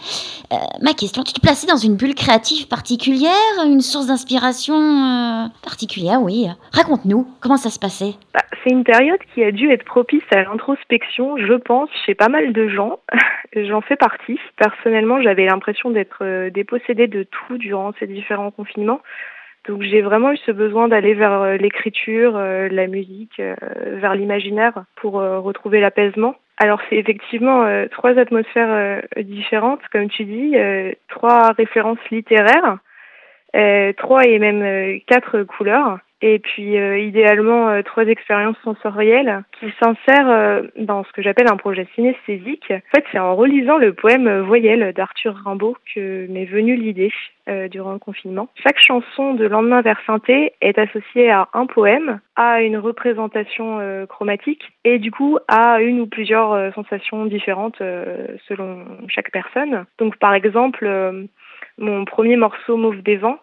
[0.51, 3.31] euh, ma question, tu te plaçais dans une bulle créative particulière,
[3.65, 6.47] une source d'inspiration euh, particulière, oui.
[6.73, 8.15] Raconte-nous, comment ça se passait?
[8.33, 12.29] Bah, C'est une période qui a dû être propice à l'introspection, je pense, chez pas
[12.29, 12.99] mal de gens.
[13.55, 14.39] J'en fais partie.
[14.57, 19.01] Personnellement, j'avais l'impression d'être euh, dépossédée de tout durant ces différents confinements.
[19.67, 24.85] Donc j'ai vraiment eu ce besoin d'aller vers euh, l'écriture, euh, la musique, vers l'imaginaire
[24.95, 26.35] pour retrouver l'apaisement.
[26.57, 30.55] Alors c'est effectivement trois atmosphères différentes, comme tu dis,
[31.07, 32.79] trois références littéraires,
[33.95, 40.29] trois et même quatre couleurs et puis euh, idéalement euh, trois expériences sensorielles qui s'insèrent
[40.29, 42.71] euh, dans ce que j'appelle un projet synesthésique.
[42.71, 47.11] En fait, c'est en relisant le poème Voyelle d'Arthur Rimbaud que m'est venue l'idée
[47.71, 48.47] durant le confinement.
[48.61, 54.61] Chaque chanson de Lendemain vers Synthé est associée à un poème, à une représentation chromatique
[54.83, 57.81] et du coup à une ou plusieurs sensations différentes
[58.47, 59.85] selon chaque personne.
[59.97, 60.87] Donc par exemple,
[61.79, 63.39] mon premier morceau Mauve des vents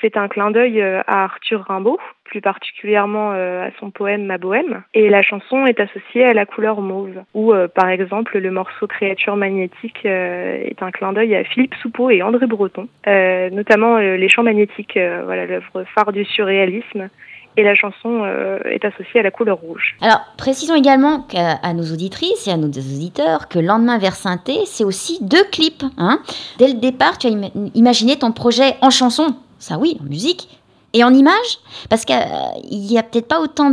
[0.00, 4.38] c'est un clin d'œil euh, à Arthur Rimbaud, plus particulièrement euh, à son poème Ma
[4.38, 4.82] Bohème.
[4.94, 8.86] Et la chanson est associée à la couleur mauve, ou euh, par exemple le morceau
[8.86, 14.42] Créature magnétique est un clin d'œil à Philippe Soupeau et André Breton, notamment les champs
[14.42, 17.08] magnétiques, voilà l'œuvre phare du surréalisme
[17.56, 18.24] et la chanson
[18.64, 19.96] est associée à la couleur rouge.
[20.00, 24.84] Alors, précisons également à, nos auditrices et à nos auditeurs que Lendemain vers Synthé, c'est
[24.84, 25.84] aussi deux clips.
[25.98, 26.20] Hein.
[26.58, 27.30] Dès le départ, tu as
[27.74, 30.48] imaginé ton projet en chanson, ça oui, en musique.
[30.94, 31.58] Et en images
[31.90, 32.16] Parce qu'il
[32.70, 33.70] n'y a, peut-être pas autant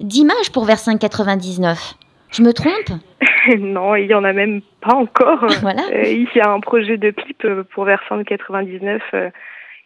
[0.00, 1.94] d'images pour Versailles 99.
[2.30, 2.98] Je me trompe?
[3.58, 5.44] Non, il n'y en a même pas encore.
[5.62, 5.82] voilà.
[5.92, 9.30] Euh, il y a un projet de clip euh, pour Versailles 99 euh,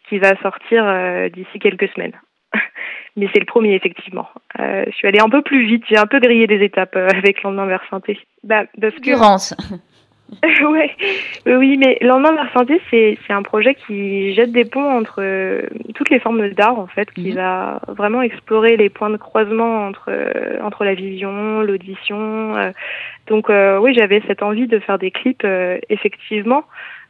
[0.07, 0.85] qui va sortir
[1.33, 2.13] d'ici quelques semaines.
[3.15, 4.27] Mais c'est le premier, effectivement.
[4.57, 7.65] je suis allée un peu plus vite, j'ai un peu grillé des étapes avec Lendemain
[7.65, 8.19] vers Synthé.
[8.43, 9.11] Bah, parce que...
[10.43, 10.95] ouais,
[11.45, 15.61] oui, mais Lendemain vers santé, c'est un projet qui jette des ponts entre euh,
[15.95, 17.35] toutes les formes d'art, en fait, qui mhm.
[17.35, 22.57] va vraiment explorer les points de croisement entre, euh, entre la vision, l'audition.
[22.57, 22.71] Euh.
[23.27, 25.47] donc, oui, j'avais cette envie de faire des clips,
[25.89, 26.65] effectivement,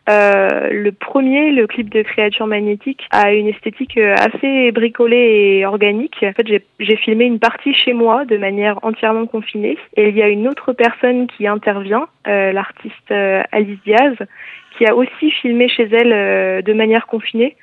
[0.09, 5.65] euh, le premier, le clip de Créature Magnétique, a une esthétique euh, assez bricolée et
[5.65, 6.23] organique.
[6.23, 6.47] En fait,
[6.79, 9.77] j'ai filmé une partie chez moi de manière entièrement confinée.
[9.97, 14.15] Et il y a une autre personne qui intervient, euh, l'artiste Alice Diaz,
[14.77, 17.55] qui a aussi filmé chez elle de manière confinée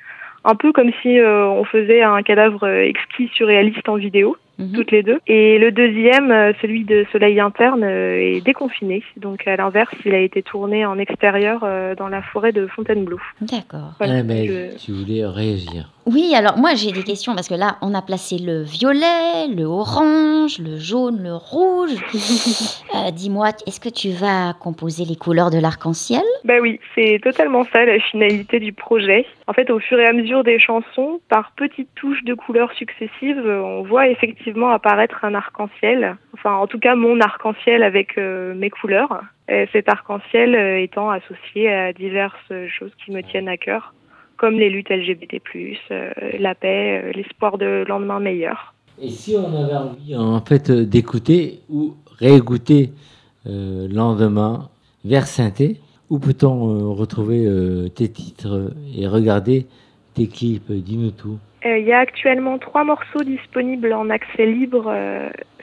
[0.47, 4.71] un peu comme si on faisait un cadavre exquis surréaliste en vidéo, mhm.
[4.73, 5.19] toutes les deux.
[5.27, 9.03] Et le deuxième, euh, celui de Soleil interne, est déconfiné.
[9.17, 11.65] Donc à l'inverse, il a été tourné en extérieur
[11.97, 13.19] dans la forêt de Fontainebleau.
[13.41, 13.93] D'accord.
[14.01, 15.94] Eh ben, tu voulais réagir.
[16.05, 19.63] Oui, alors moi j'ai des questions parce que là on a placé le violet, le
[19.63, 21.95] orange, le jaune, le rouge.
[22.95, 26.23] Euh, dis-moi, est-ce que tu vas composer les couleurs de l'arc-en-ciel?
[26.45, 29.25] Bah oui, c'est totalement ça la finalité du projet.
[29.47, 33.45] En fait, au fur et à mesure des chansons, par petites touches de couleurs successives,
[33.45, 36.15] on voit effectivement apparaître un arc-en-ciel.
[36.35, 39.21] Enfin, en tout cas, mon arc-en-ciel avec euh, mes couleurs.
[39.49, 43.93] Et cet arc-en-ciel euh, étant associé à diverses choses qui me tiennent à cœur
[44.37, 45.41] comme les luttes LGBT+,
[45.91, 48.73] euh, la paix, euh, l'espoir de lendemain meilleur.
[49.01, 52.91] Et si on avait envie en fait d'écouter ou réécouter
[53.45, 54.69] euh, lendemain
[55.03, 55.77] vers synthé,
[56.09, 57.47] où peut-on retrouver
[57.95, 59.65] tes titres et regarder
[60.13, 60.71] tes clips?
[60.71, 61.39] Dis-nous tout.
[61.65, 64.93] Il y a actuellement trois morceaux disponibles en accès libre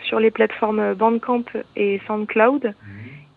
[0.02, 1.44] sur les plateformes Bandcamp
[1.76, 2.64] et SoundCloud.
[2.64, 2.72] Mhm.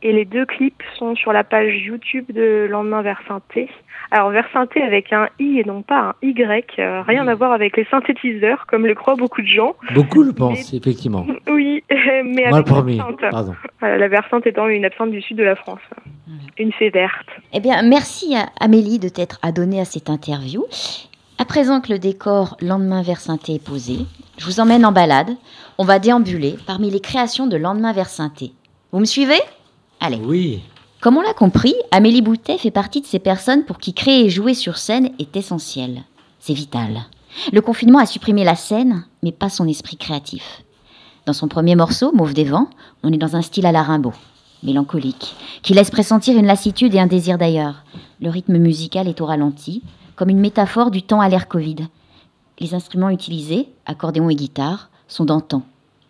[0.05, 3.67] Et les deux clips sont sur la page YouTube de Lendemain vers Synthé.
[4.11, 6.35] Alors vers synthé avec un i et non pas un y,
[6.77, 9.75] euh, rien à voir avec les synthétiseurs comme le croient beaucoup de gens.
[9.95, 11.25] Beaucoup le pensent, effectivement.
[11.47, 12.97] Oui, mais Moi, avec le premier,
[13.31, 13.55] pardon.
[13.81, 15.81] la versante étant une absente du sud de la France,
[16.59, 17.27] une fée verte.
[17.53, 20.65] Eh bien, merci à Amélie de t'être adonnée à cette interview.
[21.39, 24.05] À présent que le décor lendemain vers synthé est posé,
[24.37, 25.31] je vous emmène en balade.
[25.79, 28.51] On va déambuler parmi les créations de lendemain vers synthé.
[28.91, 29.41] Vous me suivez?
[29.99, 30.17] Allez.
[30.17, 30.62] Oui.
[31.01, 34.29] Comme on l'a compris, Amélie Boutet fait partie de ces personnes pour qui créer et
[34.29, 36.03] jouer sur scène est essentiel.
[36.39, 37.01] C'est vital.
[37.51, 40.63] Le confinement a supprimé la scène, mais pas son esprit créatif.
[41.25, 42.69] Dans son premier morceau, Mauve des vents,
[43.03, 44.13] on est dans un style à la Rimbaud,
[44.63, 47.84] mélancolique, qui laisse pressentir une lassitude et un désir d'ailleurs.
[48.21, 49.84] Le rythme musical est au ralenti,
[50.15, 51.88] comme une métaphore du temps à l'ère Covid.
[52.60, 55.63] Les instruments utilisés, accordéon et guitare, sont d'antan,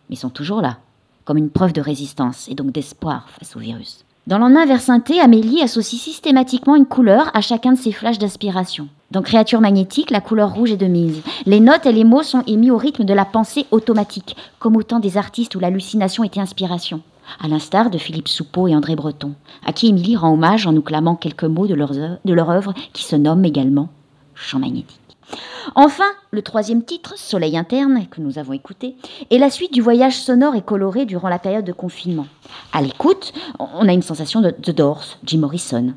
[0.10, 0.78] mais sont toujours là,
[1.26, 4.06] comme une preuve de résistance et donc d'espoir face au virus.
[4.28, 8.88] Dans Lendemain vers synthé, Amélie associe systématiquement une couleur à chacun de ses flashs d'aspiration.
[9.12, 11.22] Dans Créature magnétique, la couleur rouge est de mise.
[11.46, 15.00] Les notes et les mots sont émis au rythme de la pensée automatique, comme autant
[15.00, 17.02] des artistes où l'hallucination était inspiration.
[17.40, 19.34] À l'instar de Philippe Soupeau et André Breton,
[19.64, 23.04] à qui Émilie rend hommage en nous clamant quelques mots de, de leur œuvre qui
[23.04, 23.90] se nomme également
[24.34, 25.05] Chant magnétique.
[25.74, 28.96] Enfin, le troisième titre, Soleil interne, que nous avons écouté,
[29.32, 32.28] est la suite du voyage sonore et coloré durant la période de confinement.
[32.72, 35.94] À l'écoute, on a une sensation de The Doors, Jim Morrison.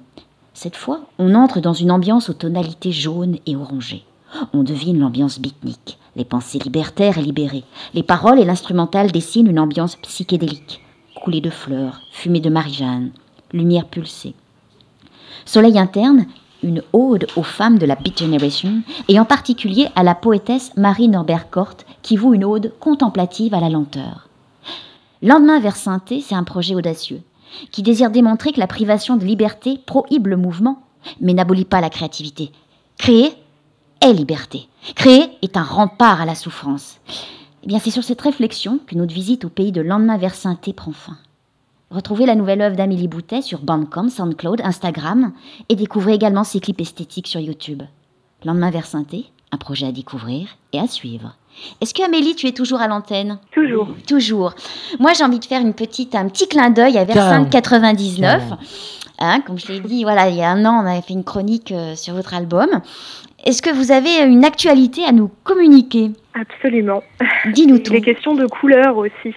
[0.55, 4.05] Cette fois, on entre dans une ambiance aux tonalités jaunes et orangées.
[4.53, 7.65] On devine l'ambiance beatnik, les pensées libertaires et libérées.
[7.95, 10.83] Les paroles et l'instrumental dessinent une ambiance psychédélique.
[11.23, 13.09] Coulée de fleurs, fumée de marijuana,
[13.53, 14.35] lumière pulsée.
[15.45, 16.27] Soleil interne
[16.63, 21.09] une ode aux femmes de la Beat Generation, et en particulier à la poétesse Marie
[21.09, 24.29] Norbert Kort, qui voue une ode contemplative à la lenteur.
[25.23, 27.23] Lendemain vers synthé, c'est un projet audacieux,
[27.73, 30.83] qui désire démontrer que la privation de liberté prohibe le mouvement,
[31.21, 32.53] mais n'abolit pas la créativité.
[32.99, 33.33] Créer
[34.01, 34.69] est liberté.
[34.95, 36.99] Créer est un rempart à la souffrance.
[37.65, 40.73] Eh bien, c'est sur cette réflexion que notre visite au pays de Lendemain vers synthé
[40.73, 41.17] prend fin.
[41.91, 45.33] Retrouvez la nouvelle œuvre d'Amélie Boutet sur Bandcamp, SoundCloud, Instagram
[45.71, 47.83] et découvrez également ses clips esthétiques sur YouTube.
[48.45, 51.37] Lendemain vers synthé, un projet à découvrir et à suivre.
[51.81, 53.39] Est-ce que Amélie, tu es toujours à l'antenne?
[53.53, 53.89] Toujours.
[54.07, 54.55] Toujours.
[55.01, 58.43] Moi, j'ai envie de faire une petite, un petit clin d'œil à Versailles 99.
[59.21, 61.25] Hein, comme je l'ai dit, voilà, il y a un an, on avait fait une
[61.25, 62.69] chronique euh, sur votre album.
[63.45, 66.13] Est-ce que vous avez une actualité à nous communiquer?
[66.35, 67.03] Absolument.
[67.53, 67.95] Dis-nous tout.
[67.95, 69.35] Les questions de couleur aussi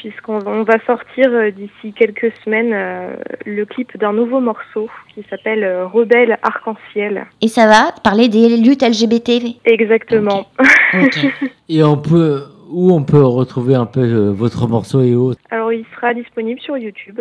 [0.00, 5.62] puisqu'on va sortir euh, d'ici quelques semaines euh, le clip d'un nouveau morceau qui s'appelle
[5.62, 7.26] euh, Rebelle Arc-en-Ciel.
[7.42, 10.46] Et ça va parler des luttes LGBT Exactement.
[11.68, 15.40] et on peut, où on peut retrouver un peu votre morceau et autres?
[15.50, 17.20] Alors il sera disponible sur YouTube.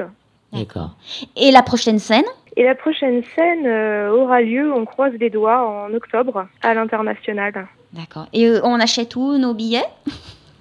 [0.53, 0.95] D'accord.
[1.35, 2.23] Et la prochaine scène?
[2.55, 3.67] Et la prochaine scène
[4.09, 7.67] aura lieu, on croise les doigts, en octobre à l'international.
[7.93, 8.27] D'accord.
[8.33, 9.85] Et on achète où nos billets?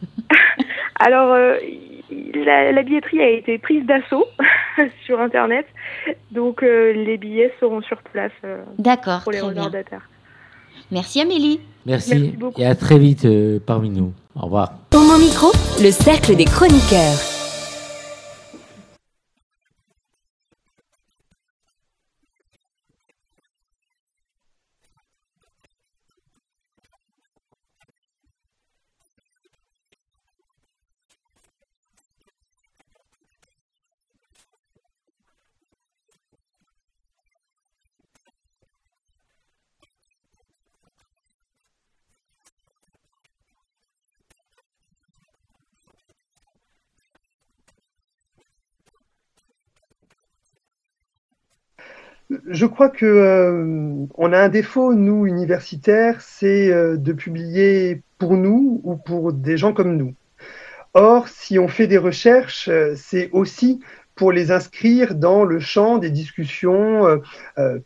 [1.00, 1.58] Alors,
[2.11, 4.26] la, billetterie a été prise d'assaut
[5.04, 5.66] sur Internet,
[6.30, 9.40] donc euh, les billets seront sur place euh, D'accord, pour les
[10.90, 11.61] Merci Amélie.
[11.86, 14.12] Merci, et à très vite euh, parmi nous.
[14.36, 14.72] Au revoir.
[14.90, 15.48] Au mon micro,
[15.82, 17.38] le cercle des chroniqueurs.
[52.59, 58.80] Je crois que euh, a un défaut, nous, universitaires, c'est euh, de publier pour nous
[58.82, 60.16] ou pour des gens comme nous.
[60.92, 63.78] Or, si on fait des recherches, euh, c'est aussi
[64.16, 67.20] pour les inscrire dans le champ des discussions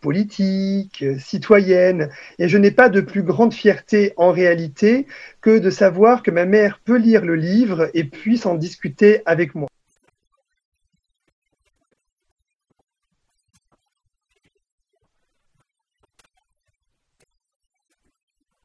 [0.00, 2.08] politiques, citoyennes.
[2.38, 5.06] Et je n'ai pas de plus grande fierté en réalité
[5.42, 9.54] que de savoir que ma mère peut lire le livre et puisse en discuter avec
[9.54, 9.68] moi.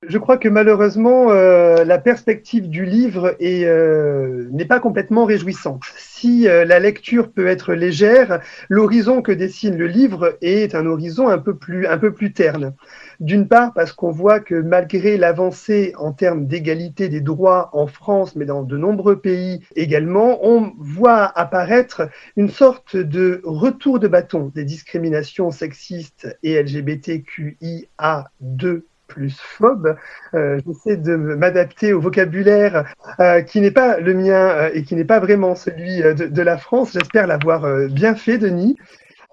[0.07, 5.83] Je crois que malheureusement, euh, la perspective du livre euh, n'est pas complètement réjouissante.
[5.97, 8.39] Si euh, la lecture peut être légère,
[8.69, 12.73] l'horizon que dessine le livre est un horizon un peu plus, un peu plus terne.
[13.19, 18.37] D'une part, parce qu'on voit que malgré l'avancée en termes d'égalité des droits en France,
[18.37, 24.53] mais dans de nombreux pays également, on voit apparaître une sorte de retour de bâton
[24.55, 29.95] des discriminations sexistes et LGBTQIA2 plus phobe.
[30.33, 34.95] Euh, J'essaie de m'adapter au vocabulaire euh, qui n'est pas le mien euh, et qui
[34.95, 36.93] n'est pas vraiment celui de la France.
[36.93, 38.77] J'espère l'avoir bien fait, Denis.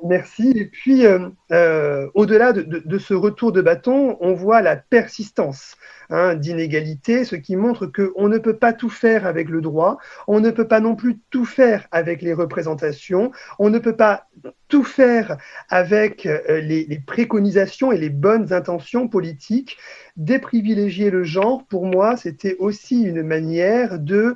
[0.02, 0.52] Merci.
[0.56, 5.76] Et puis, euh, euh, au-delà de, ce retour de bâton, on voit la persistance
[6.10, 10.40] hein, d'inégalités, ce qui montre qu'on ne peut pas tout faire avec le droit, on
[10.40, 14.26] ne peut pas non plus tout faire avec les représentations, on ne peut pas
[14.68, 15.38] tout faire
[15.70, 19.78] avec euh, les, les, préconisations et les bonnes intentions politiques.
[20.16, 24.34] Déprivilégier le genre, pour moi, c'était aussi une manière de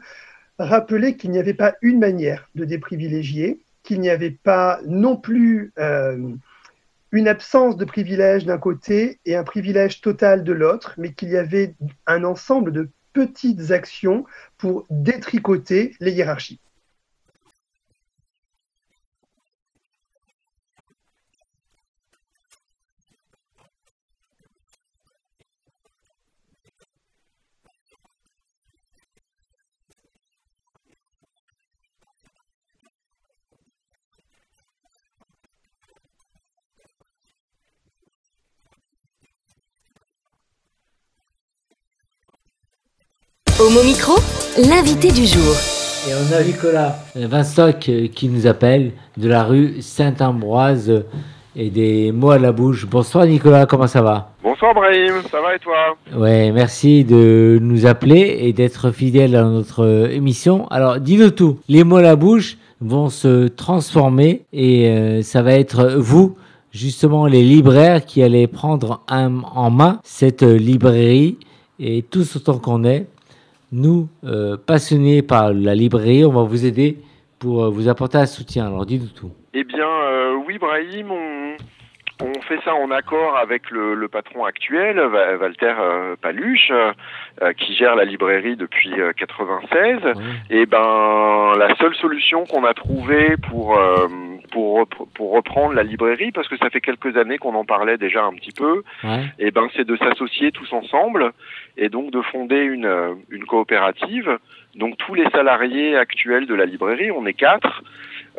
[0.59, 5.73] rappeler qu'il n'y avait pas une manière de déprivilégier qu'il n'y avait pas non plus
[5.79, 6.35] euh,
[7.11, 11.39] une absence de privilège d'un côté et un privilège total de l'autre, mais qu'il y
[11.39, 11.75] avait
[12.07, 14.27] un ensemble de petites actions
[14.59, 16.61] pour détricoter les hiérarchies.
[43.61, 44.15] Homo Micro,
[44.57, 45.55] l'invité du jour.
[46.09, 51.05] Et on a Nicolas Vinstock euh, qui nous appelle de la rue Saint-Ambroise
[51.57, 52.87] et des mots à la bouche.
[52.87, 54.31] Bonsoir Nicolas, comment ça va?
[54.43, 55.97] Bonsoir Brahim, ça va et toi?
[56.17, 60.67] Ouais, merci de nous appeler et d'être fidèle à notre euh, émission.
[60.69, 61.59] Alors, dis-nous tout.
[61.69, 66.37] Les mots à la bouche vont se transformer et euh, ça va être vous,
[66.73, 71.39] justement les libraires, qui allez prendre un- en main cette euh, librairie
[71.81, 73.07] et tous autant qu'on est,
[73.73, 76.99] nous, euh, passionnés par la librairie, on va vous aider
[77.39, 78.67] pour euh, vous apporter un soutien.
[78.67, 79.31] Alors, dis-nous tout.
[79.55, 81.57] Eh bien euh, oui Brahim, on,
[82.25, 85.01] on fait ça en accord avec le, le patron actuel,
[85.41, 90.01] Walter euh, Paluche, euh, qui gère la librairie depuis euh, 96.
[90.51, 93.79] Et ben la seule solution qu'on a trouvée pour
[94.51, 98.25] pour pour reprendre la librairie, parce que ça fait quelques années qu'on en parlait déjà
[98.25, 98.83] un petit peu,
[99.39, 101.33] et ben c'est de s'associer tous ensemble
[101.79, 104.39] et donc de fonder une euh, une coopérative.
[104.75, 107.83] Donc tous les salariés actuels de la librairie, on est quatre.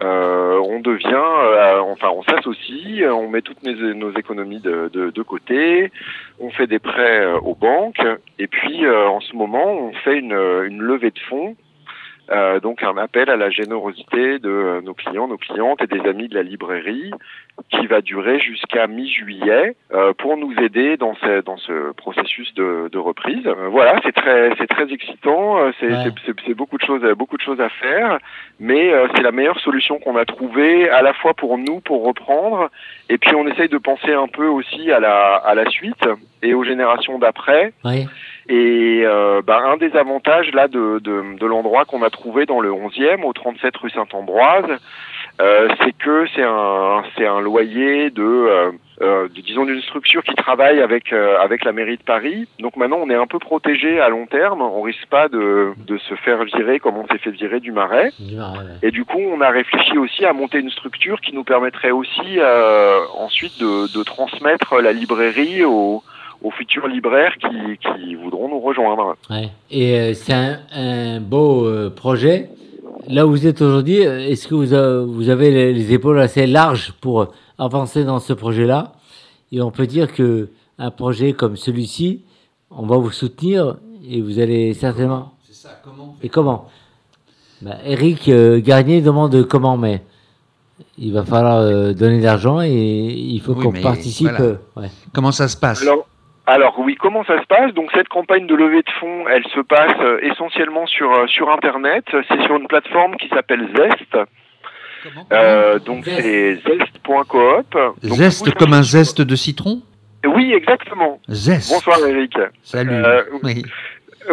[0.02, 5.22] Euh, on devient, euh, enfin, on s'associe, on met toutes nos économies de, de, de
[5.24, 5.92] côté,
[6.40, 8.02] on fait des prêts euh, aux banques,
[8.38, 10.32] et puis euh, en ce moment, on fait une,
[10.68, 11.58] une levée de fonds,
[12.32, 16.02] euh, donc un appel à la générosité de euh, nos clients, nos clientes et des
[16.08, 17.12] amis de la librairie,
[17.70, 22.90] qui va durer jusqu'à mi-juillet euh, pour nous aider dans ce, dans ce processus de,
[22.92, 23.46] de reprise.
[23.46, 26.12] Euh, voilà, c'est très, c'est très excitant, euh, c'est, Ouais.
[26.46, 28.20] c'est, beaucoup de choses, beaucoup de choses à faire
[28.60, 32.06] mais euh, c'est la meilleure solution qu'on a trouvée à la fois pour nous pour
[32.06, 32.70] reprendre
[33.10, 36.04] et puis on essaye de penser un peu aussi à la à la suite
[36.42, 38.06] et aux générations d'après Ouais.
[38.50, 42.60] Et euh, bah, un des avantages là de de, de l'endroit qu'on a trouvé dans
[42.60, 44.66] le 11e au 37 rue Saint-Ambroise
[45.42, 48.72] euh, c'est que c'est un c'est un loyer de, euh,
[49.02, 52.46] euh, de- disons d'une structure qui travaille avec euh, avec la mairie de Paris.
[52.60, 54.62] Donc maintenant on est un peu protégé à long terme.
[54.62, 58.12] On risque pas de de se faire virer comme on s'est fait virer du Marais.
[58.84, 62.38] Et du coup on a réfléchi aussi à monter une structure qui nous permettrait aussi
[62.38, 66.04] euh, ensuite de, de transmettre la librairie aux
[66.44, 69.16] aux futurs libraires qui, qui voudront nous rejoindre.
[69.30, 69.50] Ouais.
[69.72, 72.50] Et euh, c'est un, un beau euh, projet.
[73.08, 76.20] Là où vous êtes aujourd'hui, euh, est-ce que vous, a- vous avez les, les épaules
[76.20, 77.28] assez larges pour
[77.58, 78.94] avancer dans ce projet-là?
[79.52, 82.22] Et on peut dire que un projet comme celui-ci,
[82.72, 83.76] on va vous soutenir
[84.08, 85.34] et vous allez certainement.
[85.44, 86.68] C'est ça, comment Et comment?
[87.62, 90.02] Bah, Eric euh, Garnier demande comment, mais
[90.98, 94.30] il va falloir euh, donner de l'argent et il faut Oui, qu'on participe.
[94.30, 94.42] voilà.
[94.46, 94.90] euh, ouais.
[95.14, 95.82] Comment ça se passe?
[95.82, 96.08] Alors,
[96.50, 97.74] alors oui, comment ça se passe?
[97.74, 101.50] Donc cette campagne de levée de fonds, elle se passe euh, essentiellement sur euh, sur
[101.52, 102.06] internet.
[102.28, 104.18] C'est sur une plateforme qui s'appelle Zest.
[105.32, 107.72] Euh, donc c'est zest.coop.
[107.74, 109.82] Donc, vous- comme un zeste de citron?
[110.26, 111.20] Oui, exactement.
[111.30, 111.72] Zest.
[111.72, 112.34] Bonsoir Eric.
[112.64, 112.92] Salut.
[112.92, 113.64] Euh, Oui.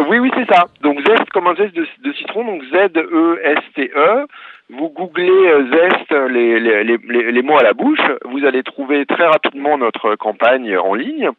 [0.09, 0.65] Oui, oui, c'est ça.
[0.81, 4.25] Donc zeste comme un zeste de, de citron, donc Z-E-S-T-E.
[4.69, 8.63] Vous googlez euh, zeste, les, les, les, les- les mots à la bouche, vous allez
[8.63, 11.29] trouver très rapidement notre campagne en ligne.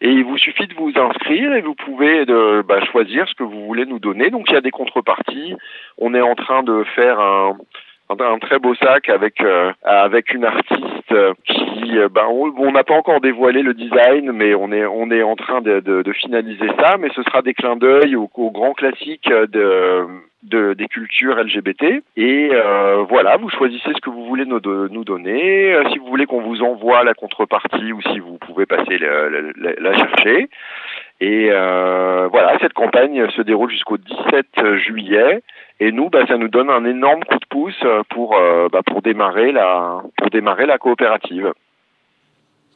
[0.00, 3.42] Et il vous suffit de vous inscrire et vous pouvez de, bah, choisir ce que
[3.42, 4.30] vous voulez nous donner.
[4.30, 5.54] Donc il y a des contreparties.
[5.98, 7.56] On est en train de faire un,
[8.10, 12.84] un, très beau sac avec euh, avec une artiste euh, qui, euh, bah, on n'a
[12.84, 16.12] pas encore dévoilé le design, mais on est on est en train de, de, de
[16.12, 16.96] finaliser ça.
[16.96, 20.06] Mais ce sera des clins d'œil aux grands classiques de,
[20.42, 22.02] de des cultures LGBT.
[22.16, 25.74] Et euh, voilà, vous choisissez ce que vous voulez nous, donner.
[25.74, 29.96] Euh, Si vous voulez qu'on vous envoie la contrepartie ou si vous pouvez passer la,
[29.96, 30.48] chercher.
[31.20, 35.42] Et euh, voilà, cette campagne se déroule jusqu'au 17 juillet.
[35.80, 38.36] Et nous, bah, ça nous donne un énorme coup de pouce pour
[38.72, 41.52] bah, pour démarrer la pour démarrer la coopérative.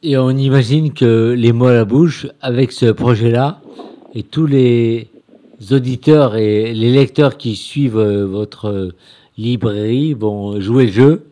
[0.05, 3.59] Et on imagine que les mots à la bouche, avec ce projet-là,
[4.13, 5.07] et tous les
[5.71, 8.95] auditeurs et les lecteurs qui suivent euh, votre euh,
[9.37, 11.31] librairie vont jouer le jeu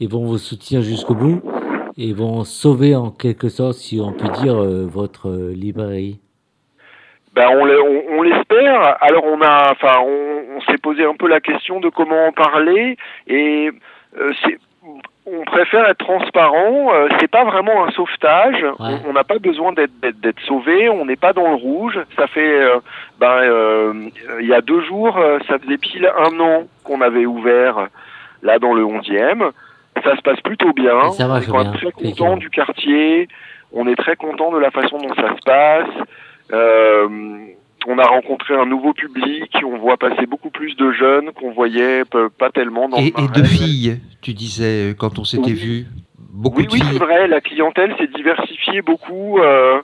[0.00, 1.42] et vont vous soutenir jusqu'au bout
[1.96, 6.18] et vont sauver en quelque sorte, si on peut dire, euh, votre librairie.
[7.34, 8.96] Ben on l'espère.
[9.00, 12.96] Alors on a, enfin, on, s'est posé un peu la question de comment en parler
[13.28, 13.70] et
[14.44, 14.58] c'est,
[15.26, 16.92] on préfère être transparent.
[16.94, 18.64] euh, c'est pas vraiment un sauvetage.
[18.78, 20.88] On- On n'a pas besoin d'être sauvé.
[20.88, 21.98] On n'est pas dans le rouge.
[22.16, 22.78] Ça fait, euh,
[23.18, 23.92] ben, euh,
[24.40, 27.88] il y a deux jours, euh, ça faisait pile un an qu'on avait ouvert
[28.42, 29.50] là dans le 11e.
[30.04, 30.94] Ça se passe plutôt bien.
[30.96, 31.12] On
[31.42, 33.28] est quand même bien, très content du quartier.
[33.72, 35.94] On est très content de la façon dont ça se passe.
[37.86, 42.02] On a rencontré un nouveau public, on voit passer beaucoup plus de jeunes qu'on voyait
[42.38, 45.86] pas tellement dans Et, et de filles, tu disais, euh, quand on s'était vu.
[46.32, 46.88] Beaucoup Oui, de oui, filles.
[46.92, 49.38] c'est vrai, la clientèle s'est diversifiée beaucoup.
[49.38, 49.80] euh,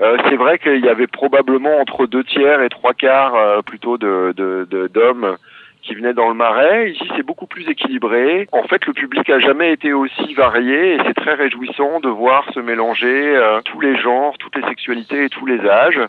[0.00, 3.96] Euh, c'est vrai qu'il y avait probablement entre deux tiers et trois quarts euh, plutôt
[3.96, 5.36] de, de, de- d'hommes
[5.82, 6.90] qui venaient dans le marais.
[6.90, 8.48] Ici, c'est beaucoup plus équilibré.
[8.50, 12.42] En fait, le public a jamais été aussi varié et c'est très réjouissant de voir
[12.52, 16.00] se mélanger euh, tous les genres, toutes les sexualités et tous les âges.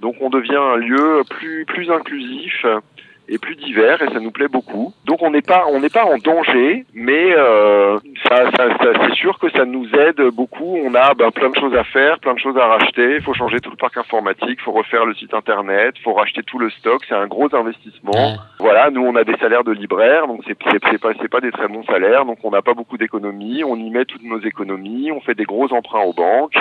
[0.00, 2.64] Donc, on devient un lieu plus plus inclusif
[3.28, 4.92] et plus divers et ça nous plaît beaucoup.
[5.04, 9.14] Donc on n'est pas on n'est pas en danger, mais euh, ça, ça, ça- c'est
[9.14, 10.76] sûr que ça nous aide beaucoup.
[10.84, 13.16] On a ben, plein de choses à faire, plein de choses à racheter.
[13.16, 16.14] Il faut changer tout le parc informatique, il faut refaire le site internet, il faut
[16.14, 17.02] racheter tout le stock.
[17.08, 18.12] C'est un gros investissement.
[18.60, 20.56] Voilà, nous on a des salaires de libraires, donc c'est
[20.90, 23.62] c'est pas c'est pas des très bons salaires, donc on n'a pas beaucoup d'économies.
[23.64, 26.56] On y met toutes nos économies, on fait des gros emprunts aux banques.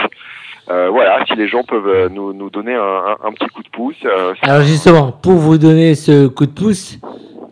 [0.70, 3.64] Euh, voilà, si les gens peuvent euh, nous, nous donner un, un- un petit coup
[3.64, 3.96] de pouce.
[4.04, 7.00] euh, Alors justement, pour vous donner ce coup de pouce,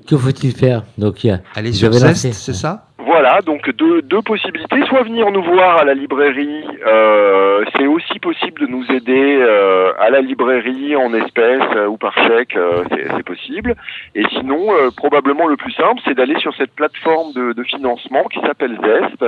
[0.07, 4.01] que faut-il faire Donc, il y a, Allez sur Zest, c'est ça Voilà, donc deux,
[4.01, 4.83] deux possibilités.
[4.87, 9.91] Soit venir nous voir à la librairie, euh, c'est aussi possible de nous aider euh,
[9.99, 13.75] à la librairie en espèces euh, ou par chèque, euh, c'est possible.
[14.15, 18.23] Et sinon, euh, probablement le plus simple, c'est d'aller sur cette plateforme de, de financement
[18.25, 19.25] qui s'appelle Zest.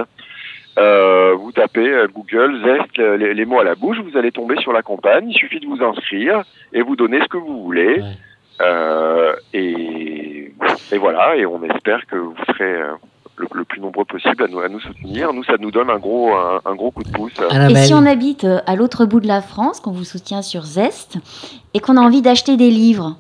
[0.80, 4.58] Euh, vous tapez euh, Google Zest, les, les mots à la bouche, vous allez tomber
[4.58, 5.28] sur la campagne.
[5.30, 8.00] Il suffit de vous inscrire et vous donner ce que vous voulez.
[8.62, 10.52] Euh, et,
[10.92, 12.94] et voilà, et on espère que vous serez euh,
[13.38, 15.32] le, le plus nombreux possible à nous, à nous soutenir.
[15.34, 17.34] Nous, ça nous donne un gros, un, un gros coup de pouce.
[17.70, 20.64] Et si on habite euh, à l'autre bout de la France, qu'on vous soutient sur
[20.64, 21.18] Zest,
[21.74, 23.16] et qu'on a envie d'acheter des livres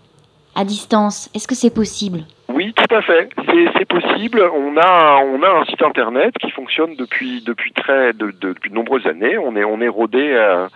[0.55, 2.21] à distance, est-ce que c'est possible?
[2.49, 3.29] Oui, tout à fait.
[3.45, 4.41] C'est c'est possible.
[4.55, 8.71] On a, on a un site internet qui fonctionne depuis, depuis très, de, de- depuis
[8.71, 9.37] de nombreuses années.
[9.37, 10.67] On est, on est rodé euh,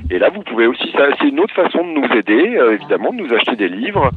[0.09, 3.11] Et là, vous pouvez aussi, ça, c'est une autre façon de nous aider, euh, évidemment,
[3.11, 4.11] de nous acheter des livres.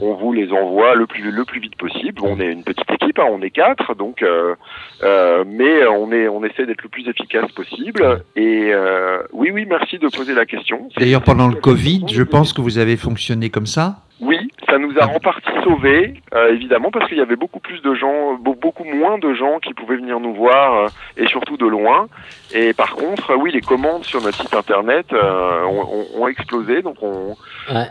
[0.00, 2.22] On vous les envoie le plus, le plus vite possible.
[2.22, 4.54] On est une petite équipe, hein, on est quatre, donc, euh,
[5.02, 8.22] euh, mais on est, on essaie d'être le plus efficace possible.
[8.36, 10.88] Et euh, oui, oui, merci de poser la question.
[10.96, 14.04] D'ailleurs, pendant le Covid, je pense que vous avez fonctionné comme ça.
[14.24, 17.82] Oui, ça nous a en partie sauvés, euh, évidemment, parce qu'il y avait beaucoup plus
[17.82, 21.56] de gens, be- beaucoup moins de gens qui pouvaient venir nous voir, euh, et surtout
[21.56, 22.06] de loin.
[22.54, 26.96] Et par contre, oui, les commandes sur notre site internet euh, ont, ont- explosé, donc
[27.02, 27.34] on,
[27.68, 27.82] ça,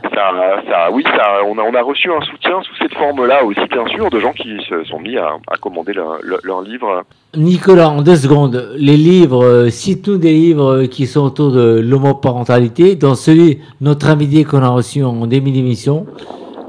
[0.70, 3.86] ça, oui, ça, on a, on a reçu un soutien sous cette forme-là aussi, bien
[3.88, 7.04] sûr, de gens qui se sont mis à, à commander leur, leur, leur livre.
[7.36, 12.96] Nicolas, en deux secondes, les livres, euh, cite-nous des livres qui sont autour de l'homoparentalité.
[12.96, 16.06] Dans celui, notre invité qu'on a reçu en début d'émission,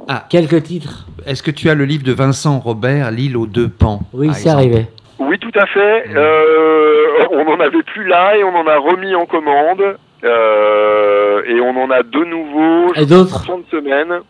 [0.09, 0.25] Ah.
[0.29, 1.07] quelques titres.
[1.27, 4.49] Est-ce que tu as le livre de Vincent Robert, L'île aux deux pans Oui, c'est
[4.51, 4.87] arrivé.
[5.19, 6.05] Oui, tout à fait.
[6.15, 9.83] Euh, on n'en avait plus là et on en a remis en commande.
[10.25, 14.21] Euh, et on en a de nouveaux Et d'autres en fin de semaine.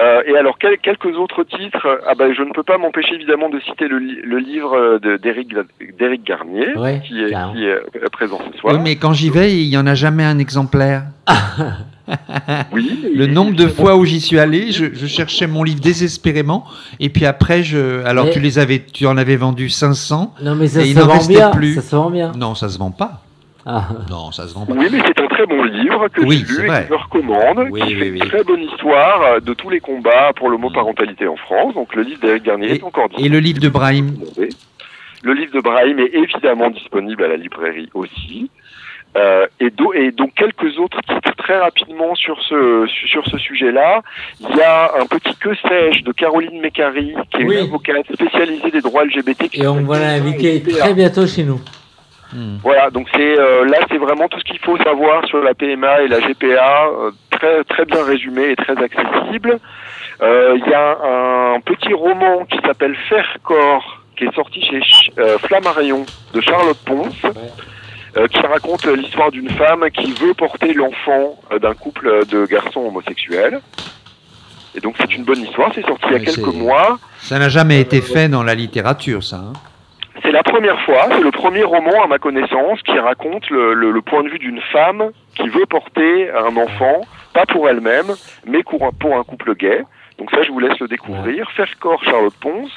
[0.00, 3.50] Euh, et alors, quel- quelques autres titres ah ben, Je ne peux pas m'empêcher évidemment
[3.50, 7.52] de citer le, li- le livre de- d'Éric Garnier, Ouais, qui, est, carrément.
[7.52, 8.74] qui est présent ce soir.
[8.74, 11.02] Oui, mais quand j'y vais, il n'y en a jamais un exemplaire.
[12.72, 13.12] oui.
[13.14, 16.64] Le nombre de fois où j'y suis allé, je, je cherchais mon livre désespérément.
[16.98, 20.34] Et puis après, je, alors Mais- tu les avais, tu en avais vendu 500.
[20.42, 21.74] Non, mais ça et il se vend restait bien, plus.
[21.74, 22.32] ça se vend bien.
[22.36, 23.22] Non, ça se vend pas.
[23.66, 23.88] Ah.
[24.08, 24.72] Non, ça se vend pas.
[24.72, 26.94] Oui, mais c'est un très bon livre que Oui, j'ai c'est lu et que je
[26.94, 28.18] recommande, Oui, qui oui, fait oui.
[28.22, 31.74] une très bonne histoire euh, de tous les combats pour l'homoparentalité en France.
[31.74, 34.16] Donc le livre d'Éric Garnier est encore Et le livre de Brahim
[35.22, 38.50] Le livre de Brahim est évidemment disponible à la librairie aussi.
[39.16, 44.02] Euh, et, do- et donc quelques autres titres très rapidement sur ce sur ce sujet-là.
[44.38, 47.56] Il y a un petit que sais-je de Caroline Mécari, qui est Oui.
[47.56, 49.48] une avocate spécialisée des droits LGBT.
[49.48, 51.60] qui Et on va l'inviter très bientôt chez nous.
[52.62, 56.02] voilà, donc c'est euh, là c'est vraiment tout ce qu'il faut savoir sur la PMA
[56.02, 59.58] et la GPA, euh, très très bien résumé et très accessible.
[60.22, 60.98] Euh, Il y a
[61.56, 66.40] un, petit roman qui s'appelle Faire corps, qui est sorti chez Ch- euh, Flammarion de
[66.40, 67.22] Charlotte Ponce.
[68.28, 72.80] Qui raconte euh, l'histoire d'une femme qui veut porter l'enfant euh, d'un couple de garçons
[72.80, 73.60] homosexuels.
[74.74, 76.98] Et donc c'est une bonne histoire, c'est sorti il y a quelques mois.
[77.18, 79.36] Ça n'a jamais été fait dans la littérature, ça.
[79.36, 79.52] hein.
[80.22, 83.90] C'est la première fois, c'est le premier roman à ma connaissance qui raconte le, le-
[83.90, 87.00] le point de vue d'une femme qui veut porter un enfant,
[87.32, 88.06] pas pour elle-même,
[88.46, 89.82] mais pour un, pour un couple gay.
[90.20, 91.50] Donc ça, je vous laisse le découvrir.
[91.56, 92.70] Faire corps, Charlotte Ponce.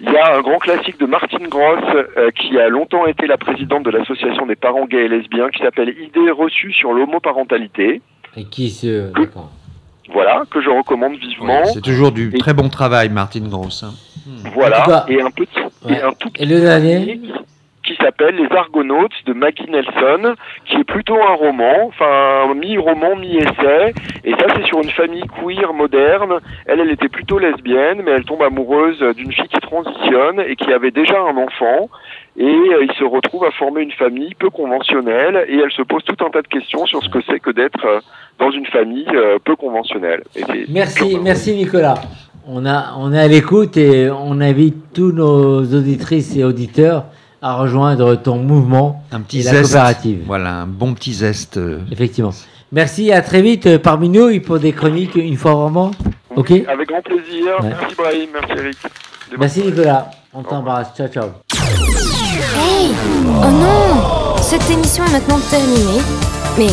[0.00, 1.78] Il y a un grand classique de Martine Gross,
[2.16, 5.62] euh, qui a longtemps été la présidente de l'association des parents gays et lesbiens, qui
[5.62, 8.00] s'appelle Idées reçues sur l'homoparentalité.
[8.36, 9.12] Et qui se.
[9.12, 9.50] D'accord.
[10.10, 11.66] Voilà, que je recommande vivement.
[11.66, 13.82] C'est toujours du très bon travail, Martine Gross.
[13.82, 13.92] hein.
[14.54, 15.58] Voilà, tout cas- et un petit,
[15.88, 17.20] et un tout Et le dernier
[17.88, 20.34] qui s'appelle Les Argonautes de Maggie Nelson,
[20.66, 23.94] qui est plutôt un roman, enfin mi-roman, mi-essai.
[24.24, 26.38] Et ça, c'est sur une famille queer moderne.
[26.66, 30.70] Elle, elle était plutôt lesbienne, mais elle tombe amoureuse d'une fille qui transitionne et qui
[30.70, 31.88] avait déjà un enfant.
[32.36, 36.04] Et euh, il se retrouve à former une famille peu conventionnelle et elle se pose
[36.04, 38.00] tout un tas de questions sur ce que c'est que d'être euh,
[38.38, 40.22] dans une famille euh, peu conventionnelle.
[40.36, 41.94] Et Merci, merci Nicolas.
[42.46, 47.04] On, a, on est à l'écoute et on invite tous nos auditrices et auditeurs
[47.42, 49.72] à rejoindre ton mouvement Un petit et la zeste.
[49.72, 50.22] coopérative.
[50.26, 51.56] Voilà, un bon petit zeste.
[51.56, 52.32] euh, Effectivement.
[52.72, 55.90] Merci, à très vite euh, parmi nous et pour des chroniques une fois vraiment.
[56.36, 57.54] Ok Avec grand plaisir.
[57.62, 57.68] Ouais.
[57.80, 58.78] Merci Brahim, merci Eric.
[59.38, 60.10] Merci Nicolas.
[60.34, 60.88] On t'embrasse.
[60.96, 61.28] Ciao, ciao.
[61.54, 62.90] Hey
[63.26, 66.00] Oh non Cette émission est maintenant terminée.
[66.58, 66.66] Mais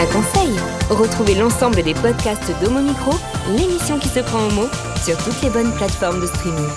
[0.00, 0.50] un conseil
[0.90, 3.12] retrouvez l'ensemble des podcasts d'Homo Micro,
[3.56, 4.68] l'émission qui se prend au mot,
[5.02, 6.68] sur toutes les bonnes plateformes de streaming.